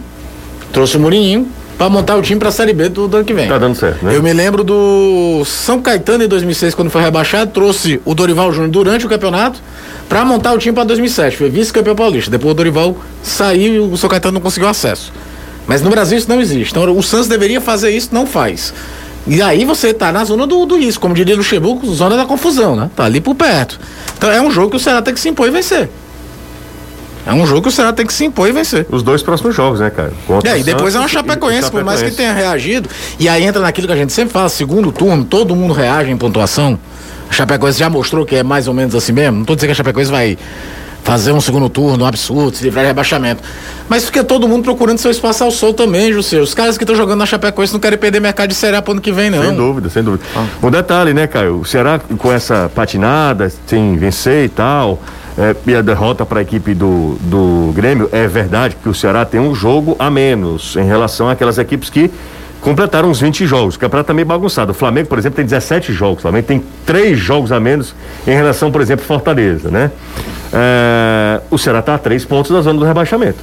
[0.71, 3.33] trouxe o Murininho, para montar o time para a Série B do, do, ano que
[3.33, 3.47] vem.
[3.47, 4.15] Tá dando certo, né?
[4.15, 8.71] Eu me lembro do São Caetano em 2006, quando foi rebaixado, trouxe o Dorival Júnior
[8.71, 9.59] durante o campeonato
[10.07, 11.37] para montar o time para 2007.
[11.37, 12.29] Foi vice-campeão paulista.
[12.29, 15.11] Depois o Dorival saiu e o São Caetano não conseguiu acesso.
[15.65, 16.71] Mas no Brasil isso não existe.
[16.71, 18.73] Então o Santos deveria fazer isso, não faz.
[19.25, 22.75] E aí você tá na zona do, do risco, como diria Luxemburgo, zona da confusão,
[22.75, 22.89] né?
[22.95, 23.79] Tá ali por perto.
[24.17, 25.89] Então é um jogo que o Ceará tem que se impor e vencer.
[27.25, 28.85] É um jogo que o Ceará tem que se impor e vencer.
[28.89, 30.11] Os dois próximos jogos, né, cara?
[30.27, 32.89] Contra é, e depois Santos é uma Chapecoense, por mais que tenha reagido.
[33.17, 36.17] E aí entra naquilo que a gente sempre fala, segundo turno, todo mundo reage em
[36.17, 36.77] pontuação.
[37.29, 39.37] A Chapecoense já mostrou que é mais ou menos assim mesmo.
[39.37, 40.37] Não tô dizendo que a Chapecoense vai
[41.03, 43.43] fazer um segundo turno, um absurdo, se livrar de rebaixamento.
[43.89, 46.39] Mas fica todo mundo procurando seu espaço ao sol também, José.
[46.39, 49.01] Os caras que estão jogando na Chapecoense não querem perder mercado de Ceará pro ano
[49.01, 49.41] que vem, não.
[49.41, 50.23] Sem dúvida, sem dúvida.
[50.35, 50.45] Ah.
[50.61, 51.59] Um detalhe, né, Caio?
[51.59, 54.99] O Ceará com essa patinada, sem vencer e tal
[55.37, 59.25] é, e a derrota para a equipe do, do Grêmio, é verdade que o Ceará
[59.25, 62.11] tem um jogo a menos em relação àquelas equipes que
[62.63, 63.75] completaram uns 20 jogos.
[63.75, 64.71] O campeonato tá meio bagunçado.
[64.71, 66.19] O Flamengo, por exemplo, tem 17 jogos.
[66.19, 67.93] O Flamengo tem três jogos a menos
[68.25, 69.91] em relação, por exemplo, Fortaleza, né?
[70.51, 73.39] É, o Ceará está a três pontos da zona do rebaixamento.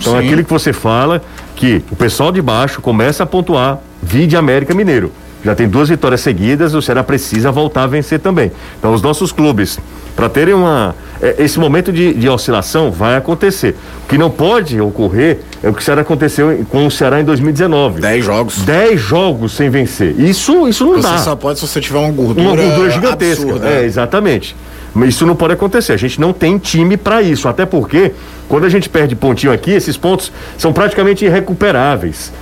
[0.00, 0.18] Então, Sim.
[0.18, 1.22] aquilo que você fala,
[1.54, 5.12] que o pessoal de baixo começa a pontuar, vide América Mineiro.
[5.44, 8.50] Já tem duas vitórias seguidas, o Ceará precisa voltar a vencer também.
[8.78, 9.78] Então, os nossos clubes,
[10.14, 10.94] para terem uma.
[11.20, 13.76] É, esse momento de, de, oscilação vai acontecer.
[14.04, 18.00] O que não pode ocorrer é o que Ceará aconteceu com o Ceará em 2019.
[18.00, 18.58] Dez jogos.
[18.62, 20.18] Dez jogos sem vencer.
[20.18, 21.18] Isso, isso não você dá.
[21.18, 22.48] Você só pode se você tiver uma gordura.
[22.48, 23.44] Uma gordura gigantesca.
[23.44, 23.68] Absurda.
[23.68, 24.56] É, exatamente.
[24.94, 25.92] Mas isso não pode acontecer.
[25.92, 27.48] A gente não tem time para isso.
[27.48, 28.12] Até porque,
[28.48, 32.32] quando a gente perde pontinho aqui, esses pontos são praticamente irrecuperáveis.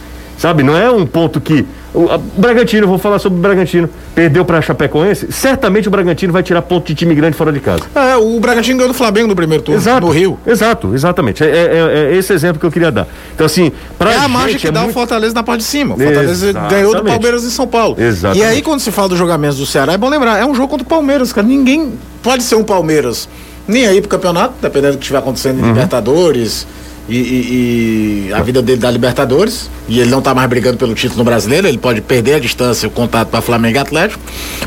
[0.40, 0.62] Sabe?
[0.62, 1.66] Não é um ponto que.
[1.92, 5.30] O Bragantino, vou falar sobre o Bragantino, perdeu para Chapecoense.
[5.30, 7.82] Certamente o Bragantino vai tirar ponto de time grande fora de casa.
[7.94, 10.38] É, o Bragantino ganhou do Flamengo no primeiro turno, exato, no Rio.
[10.46, 11.44] Exato, exatamente.
[11.44, 13.06] É, é, é, esse exemplo que eu queria dar.
[13.34, 14.92] Então, assim, pra É a margem que é dá muito...
[14.92, 15.94] o Fortaleza na parte de cima.
[15.94, 16.70] O Fortaleza exatamente.
[16.70, 17.96] ganhou do Palmeiras em São Paulo.
[18.34, 20.68] E aí, quando se fala dos jogamentos do Ceará, é bom lembrar, é um jogo
[20.68, 21.46] contra o Palmeiras, cara.
[21.46, 23.28] Ninguém pode ser um Palmeiras
[23.68, 25.68] nem aí pro campeonato, dependendo do que estiver acontecendo em uhum.
[25.68, 26.66] Libertadores
[27.10, 29.68] e, e, e, a vida dele da Libertadores.
[29.88, 32.86] E ele não tá mais brigando pelo título no brasileiro, ele pode perder a distância,
[32.86, 34.20] o contato para Flamengo e Atlético.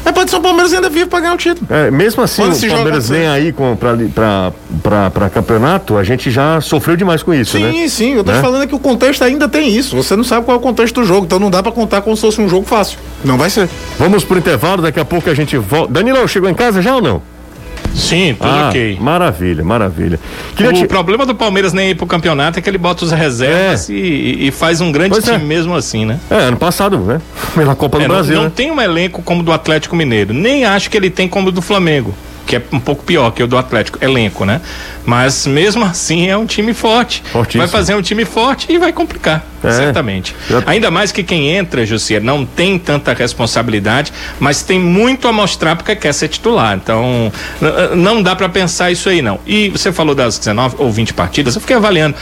[0.03, 1.65] Mas pode ser o Palmeiras ainda vivo para ganhar o título.
[1.69, 7.33] É, mesmo assim, o Palmeiras vem aí para campeonato, a gente já sofreu demais com
[7.33, 7.71] isso, sim, né?
[7.71, 8.13] Sim, sim.
[8.15, 8.41] Eu tô né?
[8.41, 9.95] falando é que o contexto ainda tem isso.
[9.95, 12.17] Você não sabe qual é o contexto do jogo, então não dá para contar como
[12.17, 12.99] se fosse um jogo fácil.
[13.23, 13.69] Não vai ser.
[13.97, 15.93] Vamos pro intervalo, daqui a pouco a gente volta.
[15.93, 17.32] Danilão, chegou em casa já ou não?
[17.93, 18.97] Sim, tudo ah, ok.
[18.99, 20.19] Maravilha, maravilha.
[20.55, 20.87] Queria o te...
[20.87, 23.93] problema do Palmeiras nem ir pro campeonato é que ele bota os reservas é.
[23.93, 25.33] e, e, faz um grande pois é.
[25.33, 25.47] time é.
[25.47, 26.19] mesmo assim, né?
[26.29, 27.21] É, ano passado, né?
[27.53, 28.35] Pela Copa do é, Brasil.
[28.35, 28.47] Não, né?
[28.47, 30.33] não tem um elenco como o do Atlético Mineiro.
[30.33, 32.13] Nem acho que ele tem como o do Flamengo
[32.45, 34.59] que é um pouco pior que o do Atlético, elenco, né?
[35.05, 37.23] Mas mesmo assim é um time forte.
[37.31, 37.61] Fortíssimo.
[37.61, 39.71] Vai fazer um time forte e vai complicar, é.
[39.71, 40.35] certamente.
[40.65, 45.75] Ainda mais que quem entra, José, não tem tanta responsabilidade, mas tem muito a mostrar
[45.75, 46.75] porque quer ser titular.
[46.75, 47.31] Então,
[47.95, 49.39] não dá para pensar isso aí, não.
[49.45, 52.15] E você falou das 19 ou 20 partidas, eu fiquei avaliando.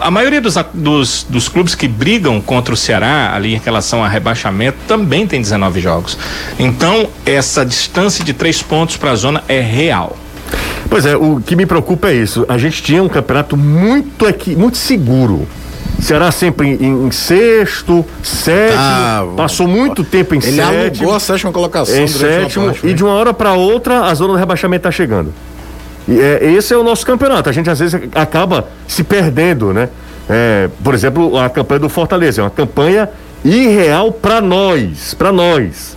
[0.00, 4.08] A maioria dos, dos, dos clubes que brigam contra o Ceará, ali em relação a
[4.08, 6.18] rebaixamento, também tem 19 jogos.
[6.58, 10.16] Então, essa distância de três pontos para a zona é real.
[10.88, 12.44] Pois é, o que me preocupa é isso.
[12.48, 15.46] A gente tinha um campeonato muito aqui, muito seguro.
[16.00, 20.72] Será sempre em, em sexto, sétimo, ah, passou muito tempo em ele sétimo.
[20.72, 21.94] Ele alugou a sétima colocação.
[21.94, 25.32] Em sétimo, parte, e de uma hora para outra a zona do rebaixamento está chegando.
[26.08, 27.48] E é, esse é o nosso campeonato.
[27.48, 29.88] A gente às vezes acaba se perdendo, né?
[30.28, 33.08] É, por exemplo, a campanha do Fortaleza é uma campanha
[33.44, 35.96] irreal para nós, para nós.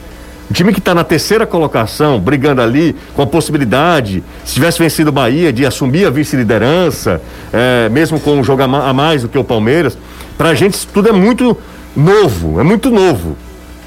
[0.54, 5.10] O time que está na terceira colocação, brigando ali, com a possibilidade, se tivesse vencido
[5.10, 7.20] o Bahia, de assumir a vice-liderança,
[7.52, 9.98] é, mesmo com um jogo a mais do que o Palmeiras,
[10.38, 11.58] para a gente tudo é muito
[11.96, 13.36] novo, é muito novo.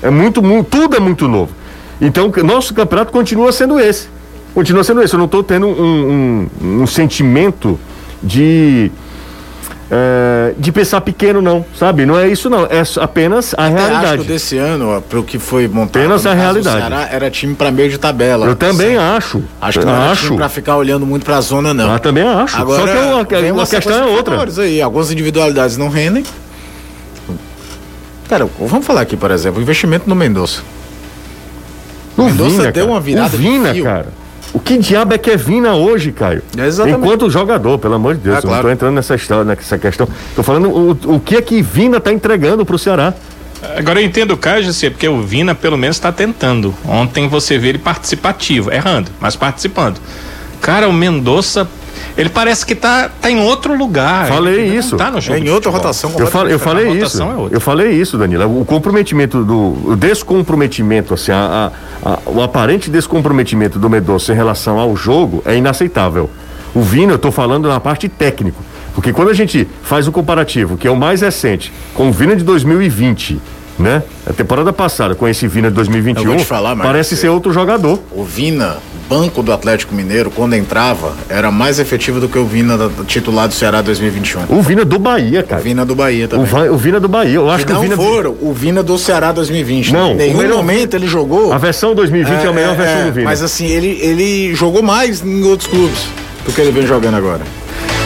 [0.02, 1.52] É muito, muito, tudo é muito novo.
[2.00, 4.08] Então, nosso campeonato continua sendo esse.
[4.52, 5.14] Continua sendo esse.
[5.14, 7.78] Eu não estou tendo um, um, um sentimento
[8.20, 8.90] de
[9.90, 12.04] é, de pensar pequeno, não, sabe?
[12.04, 12.64] Não é isso, não.
[12.64, 14.06] É apenas a Até realidade.
[14.06, 16.78] Acho que desse ano, para o que foi montado, apenas a realidade.
[16.78, 18.46] Ceará, era time para meio de tabela.
[18.46, 19.42] Eu também acho.
[19.60, 20.24] Acho que não era acho.
[20.24, 21.92] time para ficar olhando muito para a zona, não.
[21.92, 22.56] Eu também acho.
[22.56, 24.62] Agora, Só que eu, a, a questão é outra.
[24.62, 26.24] Aí, algumas individualidades não rendem.
[28.28, 30.62] Cara, vamos falar aqui, por exemplo, o investimento no Mendonça.
[32.16, 32.86] O Mendonça deu cara.
[32.86, 34.25] uma virada O Vina, cara.
[34.56, 36.42] O que diabo é que é Vina hoje, Caio?
[36.56, 36.98] Exatamente.
[36.98, 38.36] Enquanto jogador, pelo amor de Deus.
[38.36, 38.62] É, eu não claro.
[38.62, 40.08] tô entrando nessa história, nessa questão.
[40.34, 43.12] Tô falando o, o que é que Vina tá entregando pro Ceará.
[43.76, 46.74] Agora eu entendo o Caio, José, porque o Vina pelo menos está tentando.
[46.86, 50.00] Ontem você vê ele participativo, errando, mas participando.
[50.62, 51.68] Cara, o Mendonça,
[52.16, 54.26] ele parece que tá, tá em outro lugar.
[54.28, 54.96] Falei Ele isso.
[54.96, 57.22] Tá no jogo É em outra rotação Eu, fal- eu falei isso.
[57.22, 58.46] é eu falei isso, Danila.
[58.46, 59.90] O comprometimento do.
[59.90, 61.70] O descomprometimento, assim, a-
[62.04, 66.30] a- a- o aparente descomprometimento do Mendonça em relação ao jogo é inaceitável.
[66.74, 68.62] O Vina, eu tô falando na parte técnico.
[68.94, 72.34] Porque quando a gente faz o comparativo, que é o mais recente, com o Vina
[72.34, 73.38] de 2020,
[73.78, 74.02] né?
[74.26, 77.28] A temporada passada, com esse Vina de 2021, Eu vou te falar, Marcos, parece ser
[77.28, 78.00] outro jogador.
[78.10, 82.76] O Vina, banco do Atlético Mineiro, quando entrava, era mais efetivo do que o Vina
[83.06, 84.44] titular do Ceará 2021.
[84.48, 85.60] O Vina do Bahia, cara.
[85.60, 86.46] O Vina do Bahia O, também.
[86.46, 87.34] Va- o Vina do Bahia.
[87.36, 87.96] Eu acho que o não Vina.
[87.96, 89.92] foram o Vina do Ceará 2020.
[89.92, 91.52] Não, Em o nenhum melhor- momento ele jogou.
[91.52, 93.24] A versão 2020 é, a melhor versão do Vina.
[93.30, 96.06] Mas assim, ele, ele jogou mais em outros clubes
[96.44, 97.42] do que ele vem jogando agora.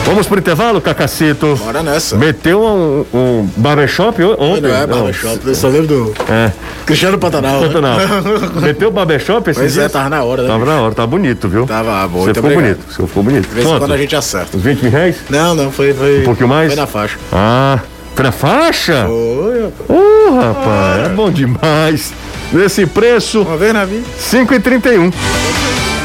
[0.05, 1.55] Vamos pro intervalo, Cacacito?
[1.63, 2.17] Bora nessa.
[2.17, 4.61] Meteu um, um barbershop ontem?
[4.61, 6.51] Não é barbershop, eu só lembro do É.
[6.85, 7.61] Cristiano Pantanal.
[7.61, 7.67] né?
[7.67, 7.97] Pantanal.
[8.61, 10.47] Meteu o barbershop esse Pois é, tava na hora, né?
[10.49, 11.65] Tava na hora, tá bonito, viu?
[11.65, 12.75] Tava bom, Você ficou obrigado.
[12.75, 13.47] bonito, você ficou bonito.
[13.47, 14.57] De vez em quando a gente acerta.
[14.57, 15.15] Uns 20 mil reais?
[15.29, 15.93] Não, não, foi.
[15.93, 16.67] foi Um pouquinho mais?
[16.73, 17.17] Foi na faixa.
[17.31, 17.79] Ah,
[18.13, 19.07] foi na faixa?
[19.07, 19.89] Oi, rapaz.
[19.89, 22.13] Uh, rapaz, é bom demais.
[22.51, 24.03] Nesse preço, Uma vez na vida.
[24.19, 25.13] 5,31.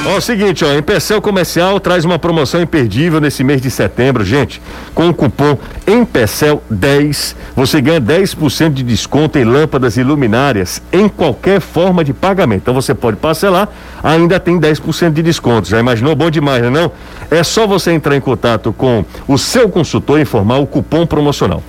[0.09, 4.63] Ó, o seguinte, ó, Empecel Comercial traz uma promoção imperdível nesse mês de setembro, gente.
[4.95, 11.61] Com o cupom Empecel10, você ganha 10% de desconto em lâmpadas e luminárias em qualquer
[11.61, 12.63] forma de pagamento.
[12.63, 13.69] Então você pode parcelar,
[14.01, 15.69] ainda tem 10% de desconto.
[15.69, 16.15] Já imaginou?
[16.15, 16.93] Bom demais, não é não?
[17.29, 21.65] É só você entrar em contato com o seu consultor e informar o cupom promocional.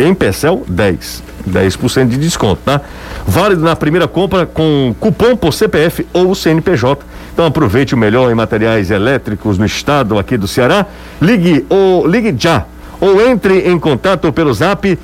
[0.00, 1.22] Empecel 10.
[1.48, 2.80] 10% de desconto, tá?
[3.26, 7.04] Válido na primeira compra com cupom por CPF ou CNPJ.
[7.32, 10.86] Então aproveite o melhor em materiais elétricos no estado aqui do Ceará.
[11.20, 12.66] Ligue ou ligue já
[13.00, 14.98] ou entre em contato pelo Zap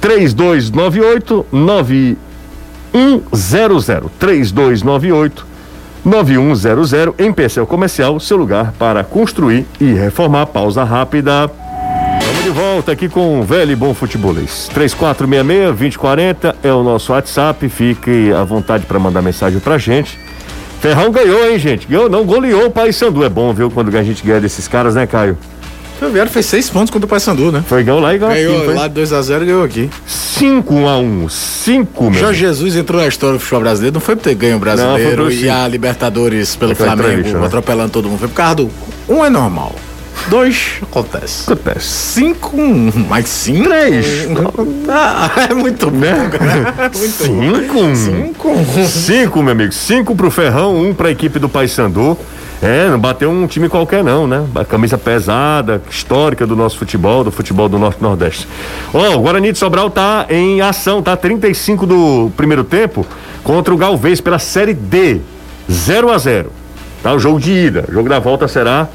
[0.00, 2.16] 3298 9100
[4.18, 5.46] 3298
[6.04, 10.46] 9100 em Empecel Comercial, seu lugar para construir e reformar.
[10.46, 11.50] Pausa rápida.
[12.54, 14.70] Volta aqui com o velho e bom futebolês.
[14.72, 17.68] 3466-2040 é o nosso WhatsApp.
[17.68, 20.16] Fique à vontade para mandar mensagem pra gente.
[20.80, 21.84] Ferrão ganhou, hein, gente?
[21.88, 23.24] Ganhou, não, goleou o Paysandu.
[23.24, 25.36] É bom, viu, quando a gente ganha desses caras, né, Caio?
[25.96, 27.64] O Ferroviário fez seis pontos contra o Paysandu, né?
[27.66, 28.42] Foi ganhou lá e ganhou aqui.
[28.44, 28.74] Ganhou não foi?
[28.74, 29.90] lá de 2x0 e ganhou aqui.
[30.06, 32.20] 5 a 1 5, meu.
[32.20, 34.60] Jorge Jesus entrou na história do futebol brasileiro, não foi por ter ganho o Não,
[34.60, 37.46] brasileiro por e a Libertadores pelo Foi Flamengo, entrevista, né?
[37.46, 38.20] atropelando todo mundo.
[38.20, 38.70] Foi por causa do.
[39.08, 39.74] Um é normal.
[40.28, 41.52] Dois acontece.
[41.52, 41.86] Acontece.
[41.86, 42.56] Cinco,
[43.08, 43.68] mais cinco.
[43.68, 44.26] Três.
[44.88, 45.98] Ah, é muito bom.
[45.98, 46.30] Né?
[47.32, 47.94] Muito bom.
[47.94, 48.86] 5 Cinco.
[48.86, 49.72] Cinco, meu amigo.
[49.72, 52.16] Cinco pro Ferrão, um pra equipe do Paysandu.
[52.62, 54.42] É, não bateu um time qualquer não, né?
[54.54, 58.48] A camisa pesada, histórica do nosso futebol, do futebol do Norte Nordeste.
[58.92, 61.16] Ó, o Guarani de Sobral tá em ação, tá?
[61.16, 63.06] 35 do primeiro tempo
[63.42, 65.20] contra o Galvez pela Série D.
[65.70, 66.50] 0 a 0
[67.02, 67.12] Tá?
[67.12, 67.84] O jogo de ida.
[67.88, 68.88] O jogo da volta será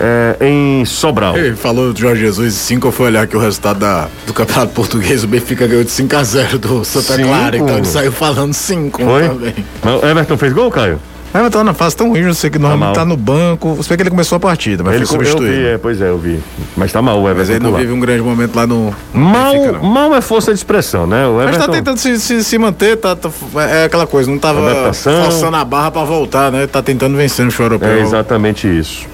[0.00, 1.36] é, em Sobral.
[1.36, 4.32] Ele falou do Jorge Jesus e 5, eu fui olhar aqui o resultado da, do
[4.32, 7.28] Campeonato Português, o Benfica ganhou de 5x0 do Santa Cinco.
[7.28, 9.28] Clara, então ele saiu falando 5 Foi?
[9.28, 9.54] também.
[9.82, 11.00] Mas o Everton fez gol, Caio?
[11.30, 12.70] Mas mas tá na fase tão ruim, não sei que mal.
[12.70, 13.74] normalmente tá no banco.
[13.74, 15.66] Você vê que ele começou a partida, mas Ele foi eu vi, substituído.
[15.68, 16.40] é, pois é, eu vi.
[16.74, 17.38] Mas tá mal o Everton.
[17.40, 18.94] Mas ele não vive um grande momento lá no.
[19.12, 19.84] Mal, Benfica, não.
[19.84, 21.26] mal é força de expressão, né?
[21.26, 21.66] O Mas Everton...
[21.66, 23.30] tá tentando se, se, se manter, tá, tá-
[23.70, 25.24] é aquela coisa, não tava Adaptação.
[25.24, 26.66] forçando a barra pra voltar, né?
[26.66, 27.88] Tá tentando vencer no show europeu.
[27.90, 29.06] É exatamente isso.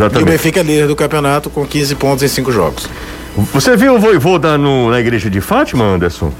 [0.00, 0.30] E o Exatamente.
[0.30, 2.88] Benfica é líder do campeonato com 15 pontos em 5 jogos.
[3.52, 6.32] Você viu o Voivoda no, na igreja de Fátima, Anderson?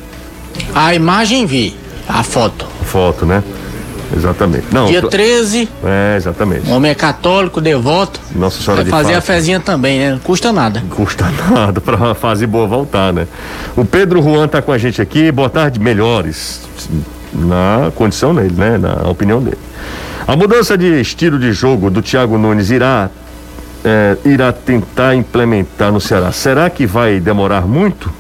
[0.75, 1.77] A imagem vi,
[2.09, 2.67] a foto.
[2.85, 3.43] Foto, né?
[4.17, 4.65] Exatamente.
[4.73, 6.69] Não, Dia tô- 13, É, exatamente.
[6.69, 8.19] o homem é católico, devoto.
[8.35, 9.35] Nossa Senhora Vai de fazer a Fátima.
[9.37, 10.11] fezinha também, né?
[10.13, 10.83] Não custa nada.
[10.91, 13.29] Custa nada pra uma fase boa voltar, né?
[13.77, 15.31] O Pedro Juan tá com a gente aqui.
[15.31, 16.63] Boa tarde, melhores.
[17.33, 18.79] Na condição dele, né?
[18.79, 19.59] Na opinião dele.
[20.27, 23.09] A mudança de estilo de jogo do Thiago Nunes irá,
[23.85, 26.33] é, irá tentar implementar no Ceará.
[26.33, 28.11] Será que vai demorar muito?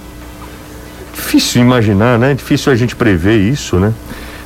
[1.12, 2.34] Difícil imaginar, né?
[2.34, 3.92] Difícil a gente prever isso, né?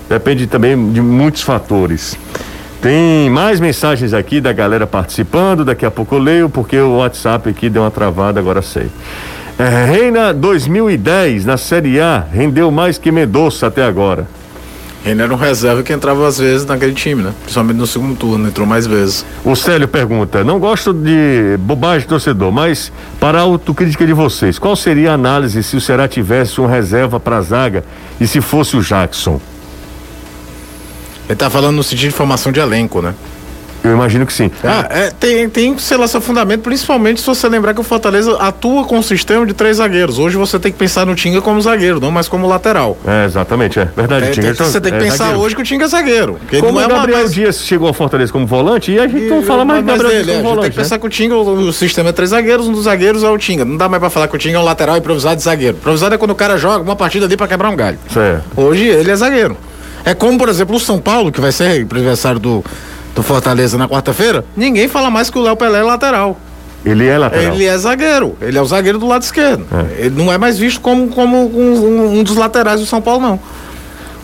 [0.09, 2.17] Depende também de muitos fatores.
[2.83, 7.49] Tem mais mensagens aqui da galera participando, daqui a pouco eu leio, porque o WhatsApp
[7.49, 8.89] aqui deu uma travada, agora sei.
[9.59, 14.27] É, Reina 2010 na Série A rendeu mais que Mendonça até agora.
[15.05, 17.35] Ele era um reserva que entrava às vezes naquele time, né?
[17.43, 19.25] Principalmente no segundo turno, entrou mais vezes.
[19.45, 22.91] O Célio pergunta: Não gosto de bobagem torcedor, mas
[23.21, 27.21] para a autocrítica de vocês, qual seria a análise se o Ceará tivesse um reserva
[27.21, 27.85] para a zaga
[28.19, 29.39] e se fosse o Jackson?
[31.29, 33.15] Ele tá falando no sentido de formação de elenco, né?
[33.85, 34.51] Eu imagino que sim.
[34.65, 38.35] Ah, é, tem, tem, sei lá, seu fundamento, principalmente se você lembrar que o Fortaleza
[38.39, 40.19] atua com um sistema de três zagueiros.
[40.19, 42.97] Hoje você tem que pensar no Tinga como zagueiro, não mais como lateral.
[43.07, 44.29] É, exatamente, é verdade.
[44.29, 45.41] É, Tinga, tem- você tem que é pensar zagueiro.
[45.41, 46.39] hoje que o Tinga é zagueiro.
[46.61, 49.43] Como é o Gabriel mais- Dias chegou ao Fortaleza como volante, e a gente não
[49.43, 50.63] fala mais mas Gabriel dele, é, como volante.
[50.63, 50.83] tem que né?
[50.83, 53.37] pensar que o Tinga, o, o sistema é três zagueiros, um dos zagueiros é o
[53.37, 53.67] Tinga.
[53.67, 55.77] Não dá mais pra falar que o Tinga é um lateral improvisado de zagueiro.
[55.77, 57.99] Improvisado é quando o cara joga uma partida ali pra quebrar um galho.
[58.11, 58.45] Certo.
[58.57, 59.59] Hoje ele é zagueiro.
[60.07, 62.63] É como, por exemplo, o São Paulo, que vai ser adversário do,
[63.15, 64.45] do Fortaleza na quarta-feira.
[64.57, 66.37] Ninguém fala mais que o Léo Pelé é lateral.
[66.85, 67.55] Ele é lateral.
[67.55, 68.37] Ele é zagueiro.
[68.41, 69.65] Ele é o zagueiro do lado esquerdo.
[69.97, 71.73] Ele não é mais visto como, como um,
[72.13, 73.41] um- um dos laterais do São Paulo, não.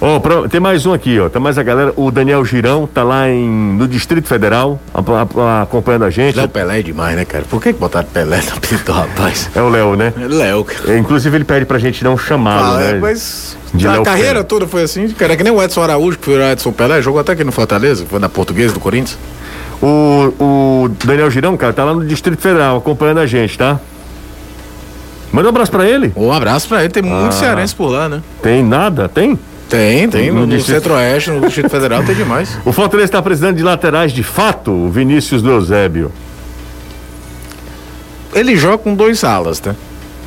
[0.03, 1.29] Ó, pra- tem mais um aqui, ó.
[1.29, 1.93] Tem mais a galera.
[1.95, 3.47] O Daniel Girão tá lá em,
[3.77, 5.01] no Distrito Federal, a-
[5.41, 6.37] a- acompanhando a gente.
[6.37, 7.45] Léo Pelé é demais, né, cara?
[7.51, 9.51] Por que, que botaram Pelé no apelido do rapaz?
[9.55, 10.15] É o Léo, né?
[10.19, 10.95] É Léo, cara.
[10.95, 12.99] É, inclusive ele pede pra gente não chamá-lo, Ah, é, né?
[12.99, 14.45] mas De a Léo carreira Pelé.
[14.45, 15.35] toda foi assim, cara.
[15.35, 17.53] É que nem o Edson Araújo, que foi o Edson Pelé, jogou até aqui no
[17.53, 19.19] Fortaleza, foi na Portuguesa do Corinthians.
[19.83, 23.79] O, o Daniel Girão, cara, tá lá no Distrito Federal acompanhando a gente, tá?
[25.31, 26.11] Manda um abraço pra ele.
[26.17, 27.07] Um abraço pra ele, tem Ah.
[27.21, 28.23] muito cearense por lá, né?
[28.43, 29.07] Tem nada?
[29.09, 29.39] Tem?
[29.71, 30.31] Tem, tem.
[30.31, 32.59] No No, Distrito- Centro-Oeste, no Distrito Federal, tem demais.
[32.67, 36.13] O Fortaleza está precisando de laterais de fato, o Vinícius do Eusébio.
[38.35, 39.75] Ele joga com dois alas, né?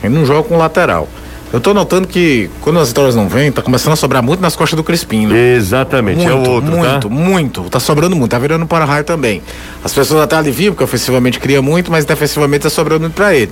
[0.03, 1.07] Ele não joga com lateral.
[1.51, 4.55] Eu tô notando que quando as vitórias não vêm, tá começando a sobrar muito nas
[4.55, 5.53] costas do Crispim, né?
[5.55, 7.13] Exatamente, é o outro, muito, tá?
[7.13, 7.63] muito.
[7.69, 9.41] Tá sobrando muito, tá virando para raio também.
[9.83, 13.51] As pessoas até aliviam, porque ofensivamente cria muito, mas defensivamente tá sobrando muito pra ele.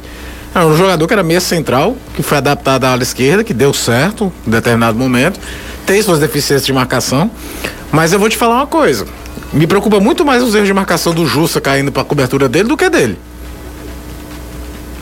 [0.53, 3.71] É um jogador que era meia central, que foi adaptado à ala esquerda, que deu
[3.71, 5.39] certo em determinado momento.
[5.91, 7.29] Tem suas deficiências de marcação.
[7.91, 9.05] Mas eu vou te falar uma coisa.
[9.51, 12.77] Me preocupa muito mais os erros de marcação do Jussa caindo pra cobertura dele do
[12.77, 13.17] que dele.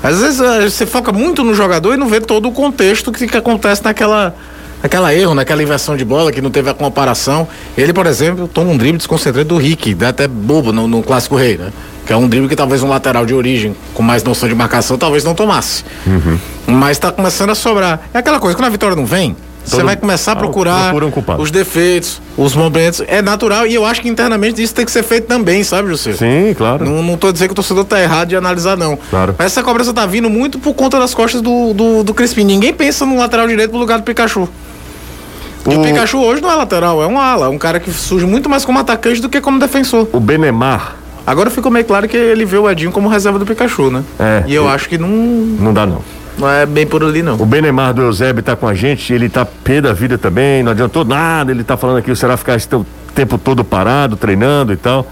[0.01, 3.27] Às vezes eh, você foca muito no jogador e não vê todo o contexto que,
[3.27, 4.35] que acontece naquela,
[4.81, 7.47] naquela erro, naquela inversão de bola que não teve a comparação.
[7.77, 11.35] Ele, por exemplo, toma um drible desconcentrado do Rick, dá até bobo no, no Clássico
[11.35, 11.71] Rei, né?
[12.07, 14.97] Que é um drible que talvez um lateral de origem, com mais noção de marcação,
[14.97, 15.85] talvez não tomasse.
[16.65, 18.09] Mas tá começando a sobrar.
[18.11, 19.35] É aquela coisa, quando a vitória não vem,
[19.70, 21.05] você vai começar a Ah, procurar procura
[21.38, 23.01] um os defeitos, os momentos.
[23.07, 26.13] É natural e eu acho que internamente isso tem que ser feito também, sabe, José?
[26.13, 26.86] Sim, claro.
[26.86, 28.97] Não, não tô dizendo que o torcedor tá errado de analisar, não.
[29.09, 29.36] Claro.
[29.38, 32.43] Mas essa cobrança tá vindo muito por conta das costas do, do, do Crispim.
[32.43, 34.47] Ninguém pensa no lateral direito pro lugar do Pikachu.
[35.70, 38.26] E o O- Pikachu hoje não é lateral, é um ala, um cara que surge
[38.26, 40.07] muito mais como atacante do que como defensor.
[40.13, 40.95] O Benemar,
[41.28, 44.03] Agora ficou meio claro que ele vê o Edinho como reserva do Pikachu, né?
[44.20, 44.43] É.
[44.47, 46.01] E eu acho que não, não dá não.
[46.39, 47.35] Não é bem por ali, não.
[47.35, 50.71] O Benemar do Eusébio tá com a gente, ele tá pé da vida também, não
[50.71, 52.67] adiantou nada, ele tá falando aqui, o Será ficar esse
[53.13, 55.05] tempo todo parado, treinando e tal.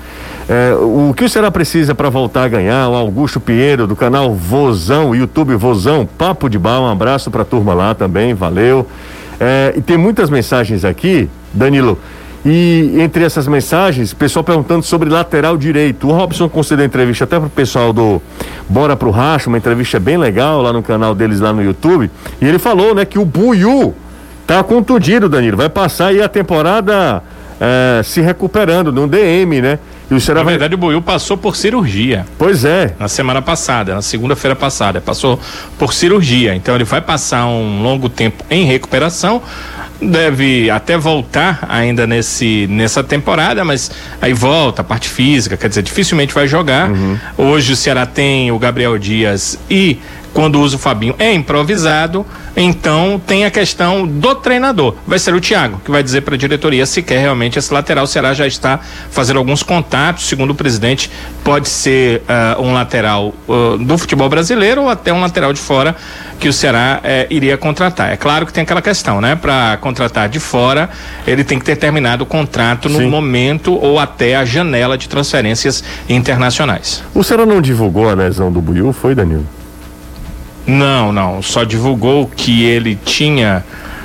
[0.50, 2.88] É, o que o Será precisa para voltar a ganhar?
[2.88, 7.74] O Augusto Pinheiro, do canal Vozão, YouTube Vozão, Papo de Bar, um abraço pra turma
[7.74, 8.88] lá também, valeu.
[9.40, 12.00] É, e tem muitas mensagens aqui, Danilo,
[12.50, 16.08] e entre essas mensagens, pessoal perguntando sobre lateral direito.
[16.08, 18.22] O Robson concedeu entrevista até pro pessoal do
[18.70, 22.10] Bora pro Racho, uma entrevista bem legal lá no canal deles lá no YouTube.
[22.40, 23.94] E ele falou, né, que o Buiu
[24.46, 25.58] tá contundido, Danilo.
[25.58, 27.22] Vai passar aí a temporada
[27.60, 29.78] é, se recuperando no DM, né?
[30.10, 30.54] E o Ceará Na vai.
[30.54, 32.94] verdade, o Buiu passou por cirurgia Pois é.
[33.00, 35.02] na semana passada, na segunda-feira passada.
[35.02, 35.40] Passou
[35.78, 36.56] por cirurgia.
[36.56, 39.42] Então ele vai passar um longo tempo em recuperação.
[40.00, 43.90] Deve até voltar ainda nesse, nessa temporada, mas
[44.22, 46.92] aí volta a parte física, quer dizer, dificilmente vai jogar.
[47.36, 49.98] Hoje o Ceará tem o Gabriel Dias e
[50.38, 52.24] quando usa o Fabinho é improvisado,
[52.56, 54.94] então tem a questão do treinador.
[55.08, 58.04] Vai ser o Thiago que vai dizer para a diretoria se quer realmente esse lateral.
[58.04, 58.80] O Ceará já está
[59.10, 61.10] fazendo alguns contatos, segundo o presidente,
[61.44, 65.96] pode ser ah, um lateral ah, do futebol brasileiro ou até um lateral de fora
[66.40, 68.14] que o Ceará eh, iria contratar.
[68.14, 69.36] É claro que tem aquela questão, né?
[69.36, 70.88] Para contratar de fora,
[71.26, 73.10] ele tem que ter terminado o contrato no Sim.
[73.10, 77.04] momento ou até a janela de transferências internacionais.
[77.16, 79.58] O Ceará não divulgou a lesão do Buiu, foi, Danilo?
[80.68, 81.42] Não, não.
[81.42, 83.64] Só divulgou que ele tinha.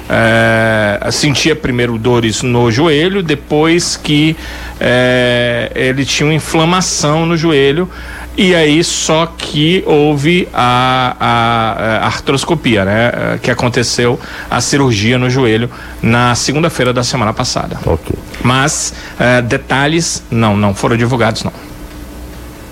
[0.09, 4.37] eh, sentia primeiro dores no joelho, depois que
[4.79, 7.89] eh, ele tinha uma inflamação no joelho.
[8.37, 13.11] E aí só que houve a, a- a artroscopia, né?
[13.15, 14.19] eh, Que aconteceu
[14.51, 15.69] a cirurgia no joelho
[16.03, 17.79] na segunda-feira da semana passada.
[17.85, 18.15] Ok.
[18.43, 21.53] Mas eh, detalhes não, não foram divulgados não.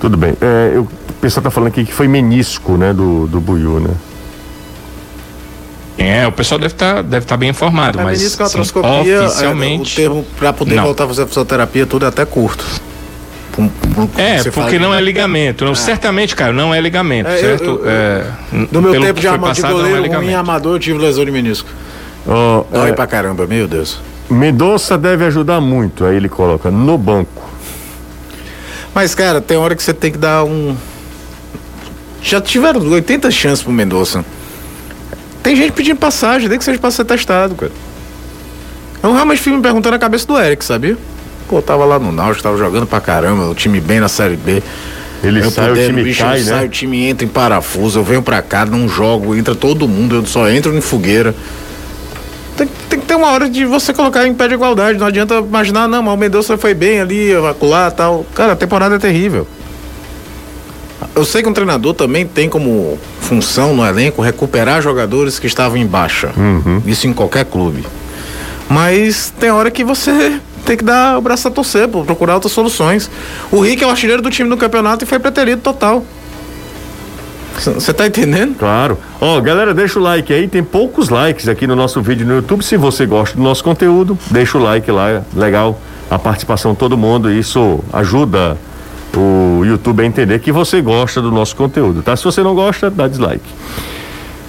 [0.00, 0.32] Tudo bem.
[0.40, 0.88] É, eu-
[1.20, 3.90] o pessoal tá falando aqui que foi menisco, né, do, do Buiu, né?
[5.98, 9.20] É, o pessoal deve estar deve tá bem informado, Mas mas a assim, artroscopia, é,
[9.26, 10.84] oficialmente o termo para poder não.
[10.84, 12.64] voltar a fazer fisioterapia tudo é até curto.
[13.52, 15.62] Pum, pum, É, porque fala- não é ligamento.
[15.66, 17.64] Não, Certamente, cara, não é ligamento, É, eu- certo?
[17.64, 20.38] eu- É, n- No meu pelo tempo de, arma- de é goleiro ruim ligamento.
[20.38, 21.68] amador, eu tive lesão de menisco.
[22.26, 24.00] Ó, Dói é, pra caramba, meu Deus.
[24.30, 27.42] Mendonça deve ajudar muito, aí ele coloca no banco.
[28.94, 30.74] Mas, cara, tem hora que você tem que dar um.
[32.22, 34.24] Já tiveram 80 chances pro Mendonça.
[35.42, 37.72] Tem gente pedindo passagem, nem que seja pra ser testado, cara.
[39.02, 40.96] Eu realmente fico me perguntando a cabeça do Eric, sabia?
[41.48, 44.62] Pô, tava lá no Náutico, tava jogando pra caramba, o time bem na Série B.
[45.22, 46.44] Ele Eu sai, puder, o time bicho, cai, né?
[46.44, 50.16] saio, o time entra em parafuso, eu venho pra cá, não jogo, entra todo mundo,
[50.16, 51.34] eu só entro em fogueira.
[52.56, 55.34] Tem, tem que ter uma hora de você colocar em pé de igualdade, não adianta
[55.38, 58.24] imaginar, não, mas o Mendonça foi bem ali, acolá tal.
[58.34, 59.46] Cara, a temporada é terrível.
[61.14, 65.76] Eu sei que um treinador também tem como função no elenco recuperar jogadores que estavam
[65.76, 66.30] em baixa.
[66.86, 67.86] Isso em qualquer clube.
[68.68, 72.52] Mas tem hora que você tem que dar o braço a torcer, pô, procurar outras
[72.52, 73.10] soluções.
[73.50, 76.04] O Rick é o artilheiro do time no campeonato e foi preterido total.
[77.58, 78.56] Você tá entendendo?
[78.56, 78.96] Claro.
[79.20, 80.48] Ó, galera, deixa o like aí.
[80.48, 82.64] Tem poucos likes aqui no nosso vídeo no YouTube.
[82.64, 85.10] Se você gosta do nosso conteúdo, deixa o like lá.
[85.10, 85.78] é Legal
[86.10, 87.30] a participação de todo mundo.
[87.30, 88.56] Isso ajuda
[89.18, 92.16] o YouTube a entender que você gosta do nosso conteúdo, tá?
[92.16, 93.44] Se você não gosta, dá dislike.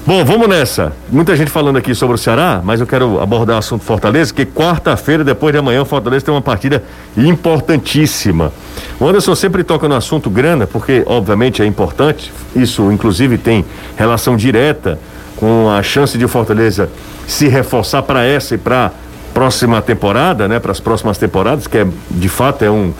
[0.05, 0.93] Bom, vamos nessa.
[1.11, 4.47] Muita gente falando aqui sobre o Ceará, mas eu quero abordar o assunto Fortaleza, que
[4.47, 6.83] quarta-feira, depois de amanhã, o Fortaleza tem uma partida
[7.15, 8.51] importantíssima.
[8.99, 12.33] O Anderson sempre toca no assunto grana, porque obviamente é importante.
[12.55, 13.63] Isso, inclusive, tem
[13.95, 14.97] relação direta
[15.37, 16.89] com a chance de o Fortaleza
[17.27, 18.91] se reforçar para essa e para
[19.35, 20.59] próxima temporada, né?
[20.59, 22.91] Para as próximas temporadas, que é de fato é um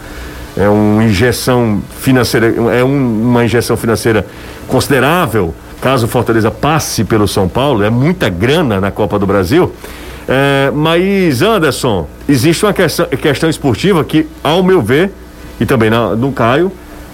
[0.56, 4.26] é uma injeção financeira, é um- uma injeção financeira
[4.68, 9.72] considerável, caso o Fortaleza passe pelo São Paulo, é muita grana na Copa do Brasil.
[10.28, 15.10] É, mas, Anderson, existe uma questão, questão esportiva que, ao meu ver,
[15.60, 16.70] e também na, no Caio,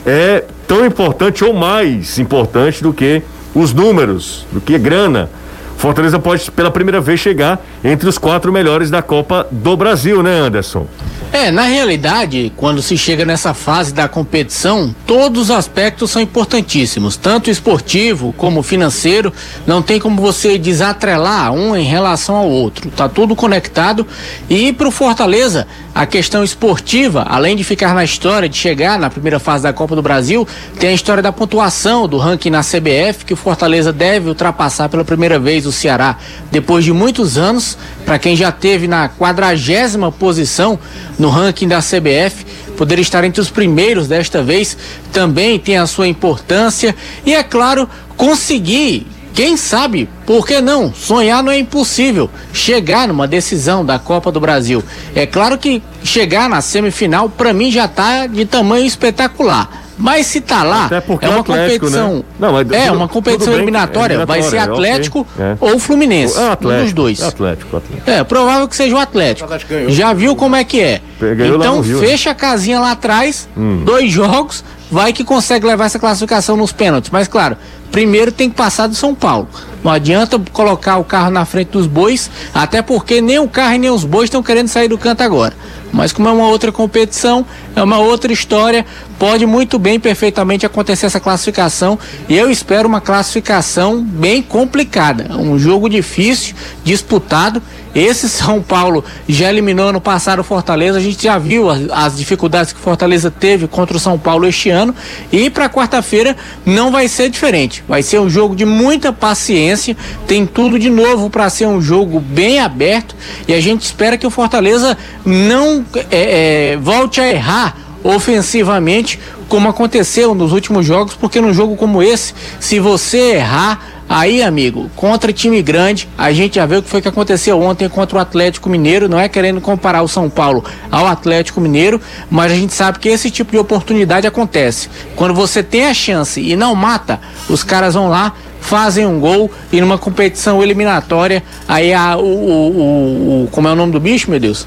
[0.06, 3.22] é tão importante ou mais importante do que
[3.54, 5.30] os números, do que grana.
[5.78, 10.40] Fortaleza pode, pela primeira vez, chegar entre os quatro melhores da Copa do Brasil, né,
[10.40, 10.86] Anderson?
[11.30, 17.18] É, na realidade, quando se chega nessa fase da competição, todos os aspectos são importantíssimos,
[17.18, 19.30] tanto esportivo como financeiro,
[19.66, 24.06] não tem como você desatrelar um em relação ao outro, tá tudo conectado.
[24.48, 29.10] E para o Fortaleza, a questão esportiva, além de ficar na história de chegar na
[29.10, 30.48] primeira fase da Copa do Brasil,
[30.78, 35.04] tem a história da pontuação do ranking na CBF, que o Fortaleza deve ultrapassar pela
[35.04, 36.16] primeira vez o Ceará
[36.50, 37.76] depois de muitos anos,
[38.08, 40.78] para quem já teve na quadragésima posição
[41.18, 44.78] no ranking da CBF, poder estar entre os primeiros desta vez
[45.12, 46.96] também tem a sua importância
[47.26, 47.86] e é claro
[48.16, 50.90] conseguir quem sabe, por que não?
[50.90, 52.30] Sonhar não é impossível.
[52.50, 54.82] Chegar numa decisão da Copa do Brasil.
[55.14, 59.87] É claro que chegar na semifinal, para mim, já tá de tamanho espetacular.
[59.98, 62.14] Mas se tá lá, Até porque é o uma Atlético, competição.
[62.18, 62.22] né?
[62.38, 64.14] Não, mas é tudo- uma competição bem, eliminatória.
[64.14, 64.90] é Vai ser eliminatória, ok.
[64.92, 65.56] Atlético É.
[65.60, 66.36] ou Fluminense.
[66.38, 66.84] É o um Atlético.
[66.84, 67.20] dos dois.
[67.20, 68.10] é Atlético, Atlético.
[68.10, 69.42] É, provável que seja o Atlético.
[69.42, 69.90] O Atlético ganhou.
[69.90, 71.00] Já viu como é que é?
[71.20, 72.06] Ganhou então Rio, né?
[72.06, 73.82] fecha a casinha lá atrás, Hum.
[73.84, 77.10] dois jogos, vai que consegue levar essa classificação nos pênaltis.
[77.10, 77.56] Mas claro,
[77.90, 79.48] primeiro tem que passar do São Paulo.
[79.82, 83.78] Não adianta colocar o carro na frente dos bois, até porque nem o carro e
[83.78, 85.54] nem os bois estão querendo sair do canto agora.
[85.92, 88.84] Mas como é uma outra competição, é uma outra história,
[89.18, 91.98] pode muito bem, perfeitamente acontecer essa classificação.
[92.28, 95.34] E eu espero uma classificação bem complicada.
[95.36, 97.62] Um jogo difícil, disputado.
[97.94, 100.98] Esse São Paulo já eliminou no passado o Fortaleza.
[100.98, 104.46] A gente já viu as, as dificuldades que o Fortaleza teve contra o São Paulo
[104.46, 104.94] este ano.
[105.32, 107.84] E para quarta-feira não vai ser diferente.
[107.88, 109.96] Vai ser um jogo de muita paciência.
[110.26, 113.14] Tem tudo de novo para ser um jogo bem aberto.
[113.46, 119.18] E a gente espera que o Fortaleza não é, é, volte a errar ofensivamente,
[119.48, 124.90] como aconteceu nos últimos jogos, porque num jogo como esse, se você errar, aí, amigo,
[124.96, 128.20] contra time grande, a gente já viu o que foi que aconteceu ontem contra o
[128.20, 132.00] Atlético Mineiro, não é querendo comparar o São Paulo ao Atlético Mineiro,
[132.30, 134.88] mas a gente sabe que esse tipo de oportunidade acontece.
[135.14, 139.50] Quando você tem a chance e não mata, os caras vão lá, fazem um gol
[139.72, 144.00] e numa competição eliminatória, aí a, o, o, o- o- como é o nome do
[144.00, 144.66] bicho, meu Deus?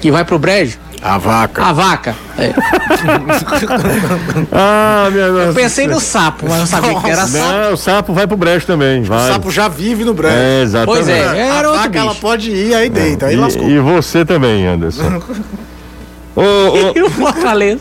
[0.00, 0.78] Que vai pro brejo?
[1.02, 1.62] A vaca.
[1.64, 2.14] A vaca.
[2.38, 2.52] É.
[4.52, 7.44] Ah, minha Eu pensei no sapo, mas não sabia que era sapo.
[7.52, 9.28] Não, o sapo vai pro brejo também, O vai.
[9.32, 10.34] sapo já vive no brejo.
[10.36, 11.04] É, exatamente.
[11.04, 12.20] Pois é, era a outro vaca, ela bicho.
[12.20, 13.68] pode ir, aí deita, aí lascou.
[13.68, 15.22] E, e você também, Anderson.
[16.34, 17.80] Ô, ô, E o Fortaleza?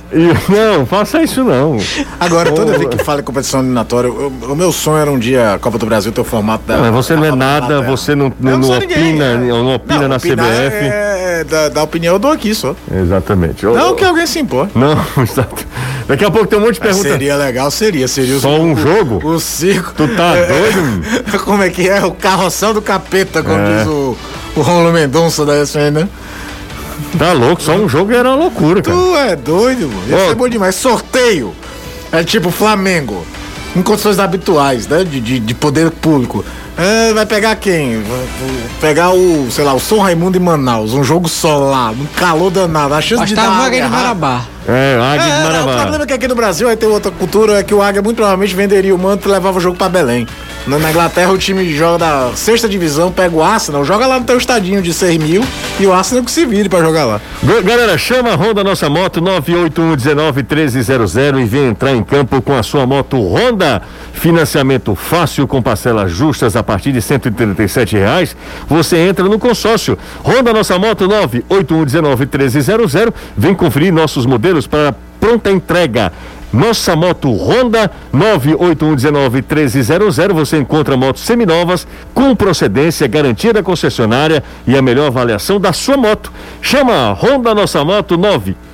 [0.50, 1.78] não, faça isso não.
[2.20, 5.54] Agora, toda vez que fala em competição eliminatória, eu- o meu sonho era um dia
[5.54, 6.76] a Copa do Brasil ter o formato da.
[6.78, 7.46] Não, mas você não é da Copa da
[7.78, 10.76] nada, você não, Eu não, não sou ninguém, opina, não opina Não, na opinar CBF.
[10.76, 12.76] É, é, da, da opinião eu dou aqui só.
[12.94, 13.66] Exatamente.
[13.66, 14.78] Ô, Não ô, que alguém se importe.
[14.78, 15.66] Não, exato.
[16.08, 17.10] Daqui a pouco tem um monte de perguntas.
[17.12, 18.08] Seria legal, seria.
[18.08, 19.26] Seria Só um jogo?
[19.26, 19.94] O circo.
[19.96, 21.40] Tu tá É, doido?
[21.46, 22.04] Como é que é?
[22.06, 23.78] O carroção do capeta, como É.
[23.78, 24.18] diz o,
[24.56, 26.10] o Romulo Mendonça da ESPN, né?
[27.18, 28.96] Tá louco, só um jogo era uma loucura, cara.
[28.98, 30.04] Tu é doido, mano.
[30.10, 30.28] Ia Ó.
[30.30, 30.76] ser bom demais.
[30.76, 31.54] Sorteio.
[32.12, 33.26] É tipo Flamengo.
[33.76, 35.04] Em condições habituais, né?
[35.04, 36.44] De, de, de poder público.
[36.78, 38.02] É, vai pegar quem?
[38.02, 38.28] Vai
[38.82, 40.94] pegar o, sei lá, o São Raimundo em Manaus.
[40.94, 42.94] Um jogo só lá, um calor danado.
[42.94, 44.42] A chance de dar Bastava uma errada- Marabá.
[44.68, 45.82] É, Águia de É, não, o Marabá.
[45.82, 48.18] problema é que aqui no Brasil vai ter outra cultura, é que o Águia muito
[48.18, 50.28] provavelmente venderia o manto e levava o jogo pra Belém.
[50.68, 54.26] Na, na Inglaterra o time joga da sexta divisão, pega o Arsenal, joga lá no
[54.26, 55.44] teu estadinho de 6 mil
[55.80, 57.20] e o Arsenal que se vire pra jogar lá.
[57.42, 62.62] Ga- Galera, chama a Honda Nossa Moto 981191300 e vem entrar em campo com a
[62.62, 63.82] sua moto Honda.
[64.14, 68.36] Financiamento fácil com parcelas justas a partir de 137 reais.
[68.68, 69.98] Você entra no consórcio.
[70.24, 73.12] Honda Nossa Moto 981191300.
[73.36, 76.14] Vem conferir nossos modelos para pronta entrega.
[76.54, 80.34] Nossa moto Honda 981191300.
[80.34, 85.96] Você encontra motos seminovas com procedência, garantia da concessionária e a melhor avaliação da sua
[85.96, 86.30] moto.
[86.62, 88.71] Chama Honda Nossa Moto 981191300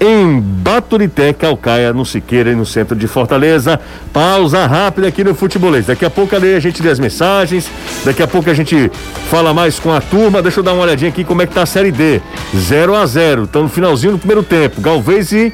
[0.00, 3.78] em Baturité, Calcaia, no Siqueira e no centro de Fortaleza.
[4.12, 5.86] Pausa rápida aqui no Futebolês.
[5.86, 7.70] Daqui a pouco ali a gente lê as mensagens.
[8.04, 8.90] Daqui a pouco a gente
[9.30, 10.42] fala mais com a turma.
[10.42, 12.20] Deixa eu dar uma olhadinha aqui como é que tá a Série D.
[12.56, 14.80] 0 a 0 Estão no finalzinho do primeiro tempo.
[14.80, 15.52] Galvez e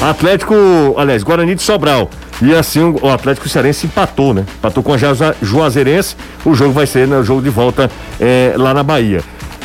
[0.00, 0.54] Atlético,
[0.96, 2.08] aliás, Guarani de Sobral.
[2.40, 4.44] E assim o Atlético Cearense empatou, né?
[4.58, 6.16] Empatou com a Juaze- Juazeirense.
[6.44, 9.20] O jogo vai ser no jogo de volta eh, lá na Bahia.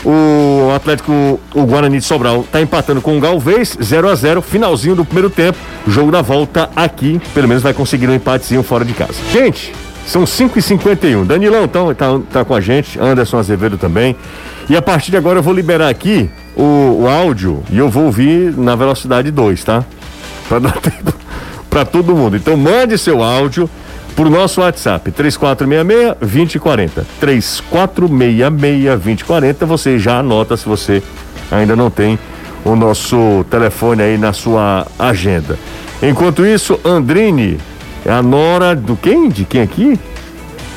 [0.09, 4.95] O Atlético, o Guarani de Sobral tá empatando com o Galvez, 0 a 0 finalzinho
[4.95, 5.57] do primeiro tempo.
[5.85, 9.15] Jogo da volta aqui, pelo menos vai conseguir um empatezinho fora de casa.
[9.33, 9.73] Gente,
[10.05, 11.25] são 5h51.
[11.25, 14.15] Danilão então, tá, tá com a gente, Anderson Azevedo também.
[14.69, 18.05] E a partir de agora eu vou liberar aqui o, o áudio e eu vou
[18.05, 19.83] ouvir na velocidade 2, tá?
[20.47, 21.13] Pra dar tempo
[21.69, 22.37] pra todo mundo.
[22.37, 23.69] Então mande seu áudio
[24.17, 27.03] pro nosso WhatsApp 3466-2040.
[27.21, 29.65] 3466-2040.
[29.65, 31.01] Você já anota se você
[31.51, 32.17] ainda não tem
[32.65, 35.57] o nosso telefone aí na sua agenda.
[36.01, 37.57] Enquanto isso, Andrine,
[38.05, 39.29] é a nora do quem?
[39.29, 39.97] De quem aqui?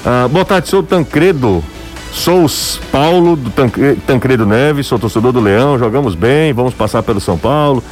[0.05, 1.65] Ah, boa tarde, sou Tancredo.
[2.13, 2.45] Sou
[2.91, 7.39] Paulo do Tancre- Tancredo Neves, sou torcedor do Leão, jogamos bem, vamos passar pelo São
[7.39, 7.83] Paulo.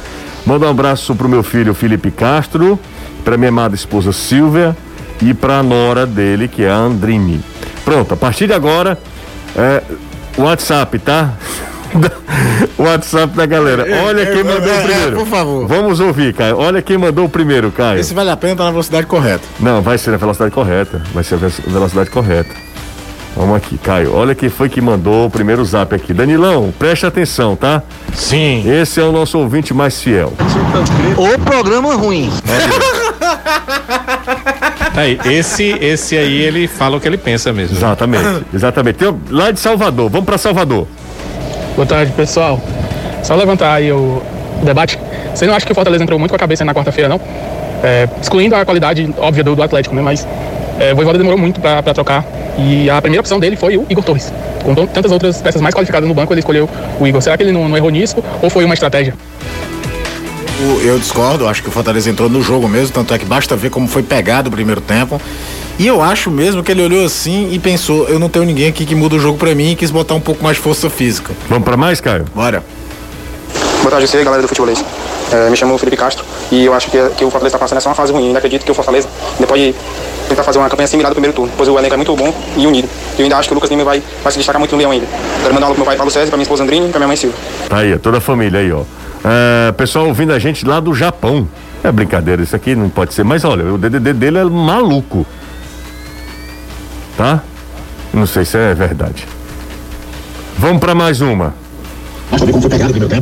[0.45, 2.77] Manda um abraço pro meu filho Felipe Castro,
[3.23, 4.75] pra minha amada esposa Silvia
[5.21, 7.41] e pra nora dele, que é a Andrine.
[7.83, 8.97] Pronto, a partir de agora,
[9.55, 9.81] é,
[10.37, 11.31] WhatsApp, tá?
[12.77, 13.85] WhatsApp da galera.
[14.05, 15.15] Olha quem mandou é, o primeiro.
[15.17, 15.67] por favor.
[15.67, 16.57] Vamos ouvir, Caio.
[16.57, 17.99] Olha quem mandou o primeiro, Caio.
[17.99, 19.43] Esse vale a pena, tá na velocidade correta.
[19.59, 21.01] Não, vai ser na velocidade correta.
[21.13, 22.53] Vai ser a ve- velocidade correta.
[23.35, 24.13] Vamos aqui, Caio.
[24.13, 26.13] Olha quem foi que mandou o primeiro zap aqui.
[26.13, 27.81] Danilão, preste atenção, tá?
[28.13, 28.63] Sim.
[28.69, 30.33] Esse é o nosso ouvinte mais fiel.
[31.17, 32.29] O programa ruim.
[34.99, 37.77] Tá aí, esse, esse aí ele fala o que ele pensa mesmo.
[37.77, 39.05] Exatamente, exatamente.
[39.05, 40.85] Um- lá de Salvador, vamos pra Salvador.
[41.73, 42.59] Boa tarde, pessoal.
[43.23, 44.21] Só levantar aí o
[44.61, 44.99] debate.
[45.33, 47.21] Você não acha que o Fortaleza entrou muito com a cabeça na quarta-feira, não?
[47.81, 50.01] É, excluindo a qualidade óbvia do, do Atlético, né?
[50.01, 50.27] Mas
[50.77, 52.25] é, o Voivoda demorou muito pra, pra trocar.
[52.57, 54.33] E a primeira opção dele foi o Igor Torres.
[54.65, 56.69] Com tantas outras peças mais qualificadas no banco, ele escolheu
[56.99, 57.21] o Igor.
[57.21, 59.13] Será que ele não, não errou nisso ou foi uma estratégia?
[60.83, 63.69] Eu discordo, acho que o Fortaleza entrou no jogo mesmo, tanto é que basta ver
[63.69, 65.21] como foi pegado o primeiro tempo.
[65.77, 68.85] E eu acho mesmo que ele olhou assim e pensou: eu não tenho ninguém aqui
[68.85, 71.33] que muda o jogo pra mim e quis botar um pouco mais de força física.
[71.47, 72.25] Vamos pra mais, Caio?
[72.35, 72.61] Bora.
[73.79, 74.83] Boa tarde, você, galera do Futebolês.
[75.31, 77.87] É, me chamo Felipe Castro e eu acho que, que o Fortaleza está passando essa
[77.87, 78.27] uma fase ruim.
[78.27, 79.73] Ainda acredito que o Fortaleza ainda pode
[80.27, 82.67] tentar fazer uma campanha similar do primeiro turno, pois o elenco é muito bom e
[82.67, 82.89] unido.
[83.17, 85.07] Eu ainda acho que o Lucas Lima vai, vai se destacar muito no Leão ainda.
[85.41, 86.99] Quero mandar um alô pro meu pai Paulo César, pra minha esposa Andrine e pra
[86.99, 87.39] minha mãe Silvia.
[87.69, 88.83] Tá aí, toda a família aí, ó.
[89.23, 91.47] É, pessoal ouvindo a gente lá do Japão.
[91.83, 93.23] É brincadeira, isso aqui não pode ser.
[93.23, 95.25] Mas olha, o DDD dele é maluco.
[97.17, 97.41] Tá?
[98.13, 99.27] Não sei se é verdade.
[100.57, 101.53] Vamos pra mais uma.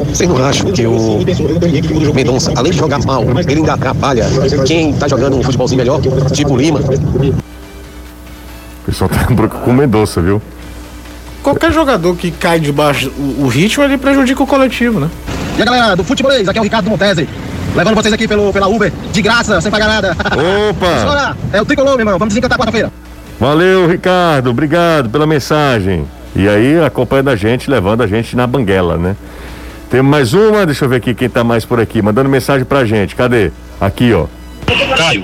[0.09, 4.25] Vocês não acham que o Mendonça, além de jogar mal, ele ainda atrapalha
[4.65, 6.01] quem tá jogando um futebolzinho melhor,
[6.33, 6.79] tipo o Lima?
[6.79, 10.41] O pessoal tá com o Mendonça, viu?
[11.41, 15.09] Qualquer jogador que cai debaixo o ritmo, ele prejudica o coletivo, né?
[15.57, 17.27] E a galera do futebolês, aqui é o Ricardo Montese,
[17.75, 20.15] levando vocês aqui pelo, pela Uber, de graça, sem pagar nada.
[20.69, 21.35] Opa!
[21.51, 22.91] É o tricolor, meu irmão, vamos desencantar quarta-feira.
[23.39, 24.49] Valeu, Ricardo.
[24.49, 26.05] Obrigado pela mensagem.
[26.35, 29.15] E aí, acompanhando a gente, levando a gente na banguela, né?
[29.89, 32.83] Temos mais uma, deixa eu ver aqui quem tá mais por aqui, mandando mensagem pra
[32.83, 33.15] gente.
[33.15, 33.51] Cadê?
[33.79, 34.25] Aqui, ó.
[34.97, 35.23] Caio,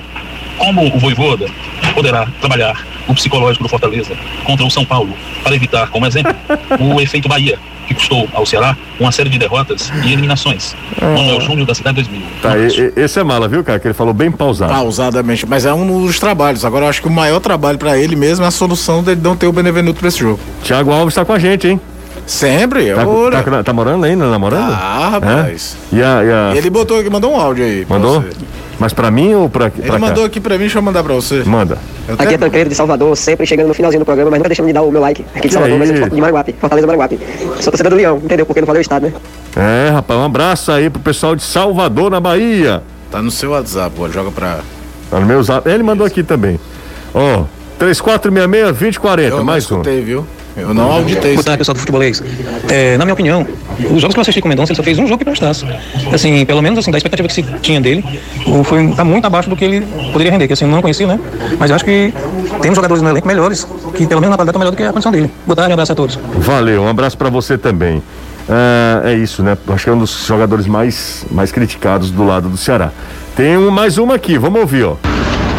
[0.64, 1.46] como o Voivoda
[1.94, 6.34] poderá trabalhar o psicológico do Fortaleza contra o São Paulo para evitar, como exemplo,
[6.80, 10.74] o efeito Bahia, que custou ao Ceará uma série de derrotas e eliminações.
[11.00, 12.22] Manuel Júnior da Cidade 2000.
[12.40, 13.78] Tá, e- esse é mala, viu, cara?
[13.78, 14.72] Que ele falou bem pausado.
[14.72, 16.64] Pausadamente, mas é um dos trabalhos.
[16.64, 19.36] Agora eu acho que o maior trabalho pra ele mesmo é a solução dele não
[19.36, 20.40] ter o Benevenuto pra esse jogo.
[20.64, 21.80] Thiago Alves tá com a gente, hein?
[22.26, 23.42] Sempre, Tá, ora.
[23.42, 24.72] tá, tá morando ainda, namorando?
[24.72, 25.76] Ah, rapaz.
[25.92, 25.96] É?
[25.96, 27.86] E a, e a- ele botou aqui, mandou um áudio aí.
[27.88, 28.24] Mandou?
[28.78, 29.98] Mas pra mim ou pra, Ele pra cá?
[29.98, 31.42] mandou aqui pra mim, deixa eu mandar pra você.
[31.44, 31.78] Manda.
[32.08, 34.66] Eu Aqui é Tancredo de Salvador, sempre chegando no finalzinho do programa, mas nunca deixando
[34.66, 37.18] de dar o meu like aqui de Salvador, mas eu de Maranguape, Fortaleza Maranguape.
[37.60, 38.44] Sou torcedor do Leão, entendeu?
[38.44, 39.12] Porque não falei o estado, né?
[39.56, 42.82] É, rapaz, um abraço aí pro pessoal de Salvador, na Bahia.
[43.12, 44.58] Tá no seu WhatsApp, pô, joga pra.
[45.10, 45.68] Tá no meu zap.
[45.68, 46.58] Ele mandou aqui também.
[47.14, 47.44] Ó,
[47.78, 49.76] 3466-2040, Eu não mais um.
[49.76, 50.26] escutei, viu?
[50.56, 51.34] Eu não auditei.
[51.34, 52.22] Boa tarde, pessoal do futebolês.
[52.68, 53.46] É, na minha opinião,
[53.90, 55.64] os jogos que eu assisti com o Mendonça, ele só fez um jogo que prestasse.
[56.12, 58.04] Assim, pelo menos assim, da expectativa que se tinha dele,
[58.64, 59.80] foi tá muito abaixo do que ele
[60.12, 61.18] poderia render, que assim, eu não conheci, né?
[61.58, 62.12] Mas eu acho que
[62.62, 64.92] temos jogadores no elenco melhores, que pelo menos na qualidade estão melhor do que a
[64.92, 65.30] condição dele.
[65.44, 66.18] Boa tarde, um abraço a todos.
[66.36, 68.02] Valeu, um abraço pra você também.
[68.48, 69.56] Ah, é isso, né?
[69.68, 72.92] Acho que é um dos jogadores mais, mais criticados do lado do Ceará.
[73.36, 74.96] Tem um, mais uma aqui, vamos ouvir, ó.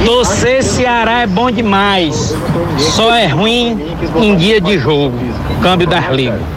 [0.06, 2.36] Você Ceará é bom demais.
[2.78, 5.18] Só é ruim em dia de jogo.
[5.62, 6.40] Câmbio das ligas.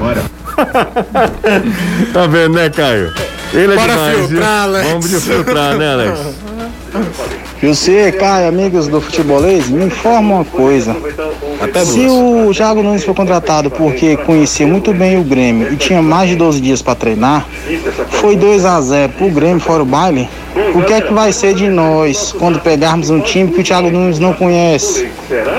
[2.13, 3.15] Tá vendo, né, Caio?
[3.53, 4.89] Ele é Bora demais, filtrar, Alex.
[4.89, 6.21] Vamos de filtrar, né, Alex?
[7.63, 10.97] Você, Caio, amigos do futebolês, me informa uma coisa.
[11.61, 16.01] Até Se o Thiago Nunes foi contratado porque conhecia muito bem o Grêmio e tinha
[16.01, 17.47] mais de 12 dias para treinar,
[18.11, 20.29] foi 2 a 0 pro Grêmio fora o baile.
[20.75, 23.91] O que é que vai ser de nós quando pegarmos um time que o Thiago
[23.91, 25.09] Nunes não conhece?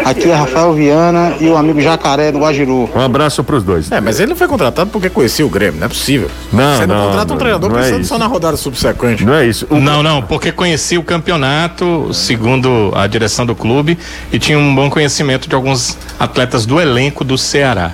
[0.03, 2.89] Aqui é Rafael Viana e o amigo Jacaré do Guajiru.
[2.93, 3.91] Um abraço pros dois.
[3.91, 6.29] É, mas ele não foi contratado porque conhecia o Grêmio, não é possível.
[6.51, 8.09] Não, Você não, não, contrata um treinador não é pensando isso.
[8.09, 9.23] só na rodada subsequente.
[9.23, 9.67] Não é isso.
[9.69, 13.97] O- Não, não, porque conhecia o campeonato, segundo a direção do clube,
[14.33, 15.88] e tinha um bom conhecimento de alguns
[16.19, 17.93] atletas do elenco do Ceará.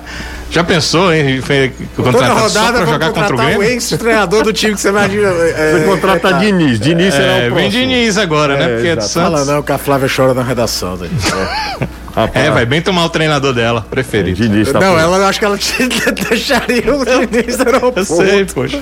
[0.51, 3.63] Já pensou em foi Toda só rodada para jogar contra o contratar o Grêmio?
[3.63, 5.27] ex-treinador do time que você imagina.
[5.27, 6.79] É, Você contrata é, Diniz.
[6.79, 7.69] Diniz será É, o vem.
[7.69, 8.63] Diniz agora, né?
[8.65, 9.13] É, Porque é de exato.
[9.25, 9.53] Fala Santos.
[9.53, 10.97] não, que a Flávia chora na redação.
[10.97, 11.11] Dani.
[12.33, 14.37] É, vai bem tomar o treinador dela, preferido.
[14.41, 14.99] Diniz tá não, pronto.
[15.01, 15.57] ela eu acho que ela
[16.29, 17.99] deixaria o Diniz no aeroporto.
[17.99, 18.79] Eu sei, poxa.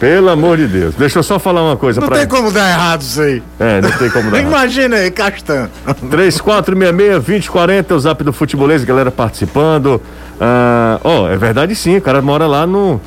[0.00, 0.94] Pelo amor de Deus.
[0.94, 3.42] Deixa eu só falar uma coisa Não pra tem como dar errado isso aí.
[3.60, 4.38] É, não tem como dar.
[4.40, 4.48] errado.
[4.50, 5.68] Imagina aí, Castan.
[6.10, 10.00] 3466-2040, o zap do futebolês, galera participando.
[10.40, 13.00] Ah, Ó, é verdade sim, o cara mora lá no.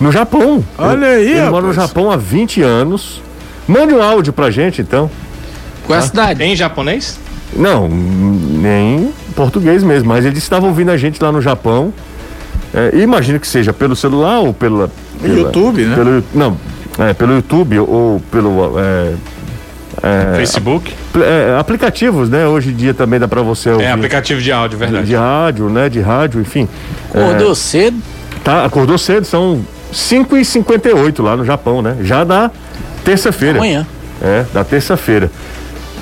[0.00, 0.64] No Japão.
[0.78, 1.72] Olha aí, Ele mora no.
[1.74, 3.20] Japão há 20 anos.
[3.66, 5.10] Mande um áudio pra gente, então.
[5.86, 6.42] Qual é a cidade?
[6.42, 7.18] Em japonês?
[7.52, 11.92] Não, nem português mesmo, mas eles estavam ouvindo a gente lá no Japão.
[12.72, 14.90] É, imagino que seja pelo celular ou pela.
[15.18, 15.94] Pela YouTube, né?
[15.96, 16.56] Pelo, não,
[16.98, 18.78] é, pelo YouTube ou pelo.
[18.78, 19.14] é,
[20.02, 20.94] é, Facebook?
[21.10, 22.46] apl- é, aplicativos, né?
[22.46, 23.84] Hoje em dia também dá pra você ouvir.
[23.84, 25.06] É, aplicativo de áudio, verdade.
[25.06, 25.88] de rádio, né?
[25.88, 26.68] De rádio, enfim.
[27.12, 27.96] Acordou cedo?
[28.44, 29.60] Tá, acordou cedo, são
[29.92, 31.96] 5h58 lá no Japão, né?
[32.02, 32.50] Já da
[33.04, 33.58] terça-feira.
[33.58, 33.86] Amanhã.
[34.22, 35.30] É, da terça-feira.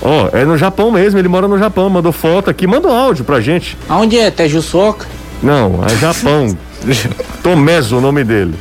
[0.02, 3.24] Ó, é no Japão mesmo, ele mora no Japão, mandou foto aqui, manda um áudio
[3.24, 3.76] pra gente.
[3.88, 4.30] Aonde é?
[4.30, 5.06] Tejuçoca?
[5.42, 6.56] Não, é Japão.
[7.42, 8.54] Tomezo o nome dele.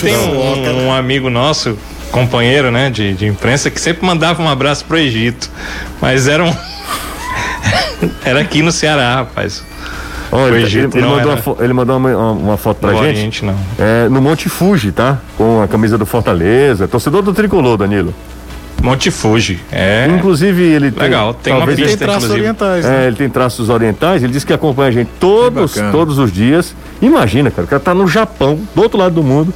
[0.00, 1.76] Tem um, um amigo nosso,
[2.12, 5.50] companheiro, né, de, de imprensa, que sempre mandava um abraço pro Egito.
[6.00, 6.54] Mas era um.
[8.24, 9.62] era aqui no Ceará, rapaz.
[10.30, 12.92] Olha, O ele, Egito ele mandou, era- uma, fo- ele mandou uma, uma foto pra
[12.92, 13.16] No gente.
[13.18, 13.56] Oriente, não.
[13.78, 15.18] É, no Monte Fuji, tá?
[15.36, 16.86] Com a camisa do Fortaleza.
[16.88, 18.12] Torcedor do tricolor, Danilo.
[18.82, 19.60] Monte Fuji.
[19.70, 20.08] É.
[20.10, 21.04] Inclusive, ele tem.
[21.04, 22.40] Legal, tem uma pista, Tem traços inclusive.
[22.40, 23.04] orientais, né?
[23.04, 26.74] É, ele tem traços orientais, ele diz que acompanha a gente todos, todos os dias.
[27.06, 29.52] Imagina, cara, o cara tá no Japão, do outro lado do mundo,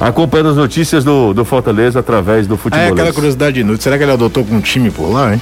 [0.00, 2.84] acompanhando as notícias do, do Fortaleza através do Ah, futebol.
[2.86, 3.82] é aquela curiosidade inútil.
[3.82, 5.40] Será que ele adotou com um time por lá, hein?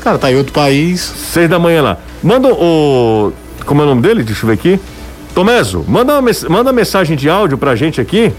[0.00, 1.00] Cara, tá em outro país.
[1.00, 1.96] Seis da manhã lá.
[2.22, 3.32] Manda o.
[3.66, 4.22] Como é o nome dele?
[4.22, 4.80] Deixa eu ver aqui.
[5.34, 8.32] Tomezo, manda uma, manda uma mensagem de áudio pra gente aqui.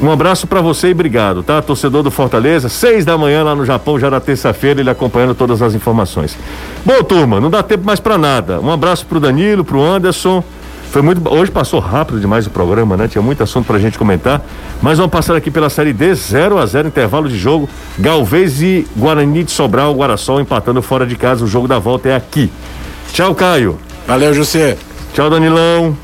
[0.00, 1.60] Um abraço pra você e obrigado, tá?
[1.62, 5.62] Torcedor do Fortaleza, seis da manhã lá no Japão, já na terça-feira, ele acompanhando todas
[5.62, 6.36] as informações.
[6.84, 8.58] Bom, turma, não dá tempo mais pra nada.
[8.60, 10.42] Um abraço pro Danilo, pro Anderson.
[10.92, 11.26] Foi muito.
[11.32, 13.08] Hoje passou rápido demais o programa, né?
[13.08, 14.44] Tinha muito assunto pra gente comentar.
[14.82, 17.66] Mas vamos passar aqui pela Série D, 0 a 0 intervalo de jogo.
[17.98, 21.46] Galvez e Guarani de Sobral, Guaraçol empatando fora de casa.
[21.46, 22.52] O jogo da volta é aqui.
[23.10, 23.78] Tchau, Caio.
[24.06, 24.76] Valeu, José.
[25.14, 25.96] Tchau, Danilão.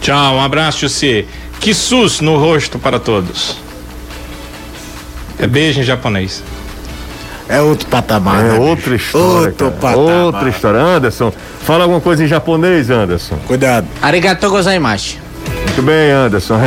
[0.00, 1.26] Tchau, um abraço, José.
[1.60, 3.56] Que sus no rosto para todos.
[5.38, 6.42] É beijo em japonês.
[7.48, 8.44] É outro patamar.
[8.44, 9.06] É né, outra bicho?
[9.06, 9.48] história.
[9.50, 9.80] Outro cara.
[9.80, 10.24] patamar.
[10.24, 10.80] Outra história.
[10.80, 11.32] Anderson,
[11.66, 13.36] fala alguma coisa em japonês, Anderson.
[13.46, 13.86] Cuidado.
[14.00, 15.18] Arigatou gozaimasu.
[15.64, 16.58] Muito bem, Anderson.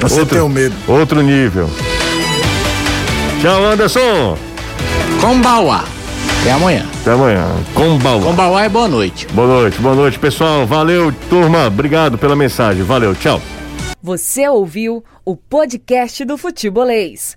[0.00, 0.74] Você tem um medo.
[0.88, 1.70] Outro nível.
[3.42, 4.38] Tchau, Anderson.
[5.20, 5.84] Kombawa.
[6.40, 6.86] Até amanhã.
[7.02, 7.46] Até amanhã.
[7.74, 8.22] Combauá.
[8.22, 9.26] Combauá e boa noite.
[9.32, 10.66] Boa noite, boa noite, pessoal.
[10.66, 11.66] Valeu, turma.
[11.66, 12.82] Obrigado pela mensagem.
[12.82, 13.40] Valeu, tchau.
[14.02, 17.36] Você ouviu o podcast do Futebolês.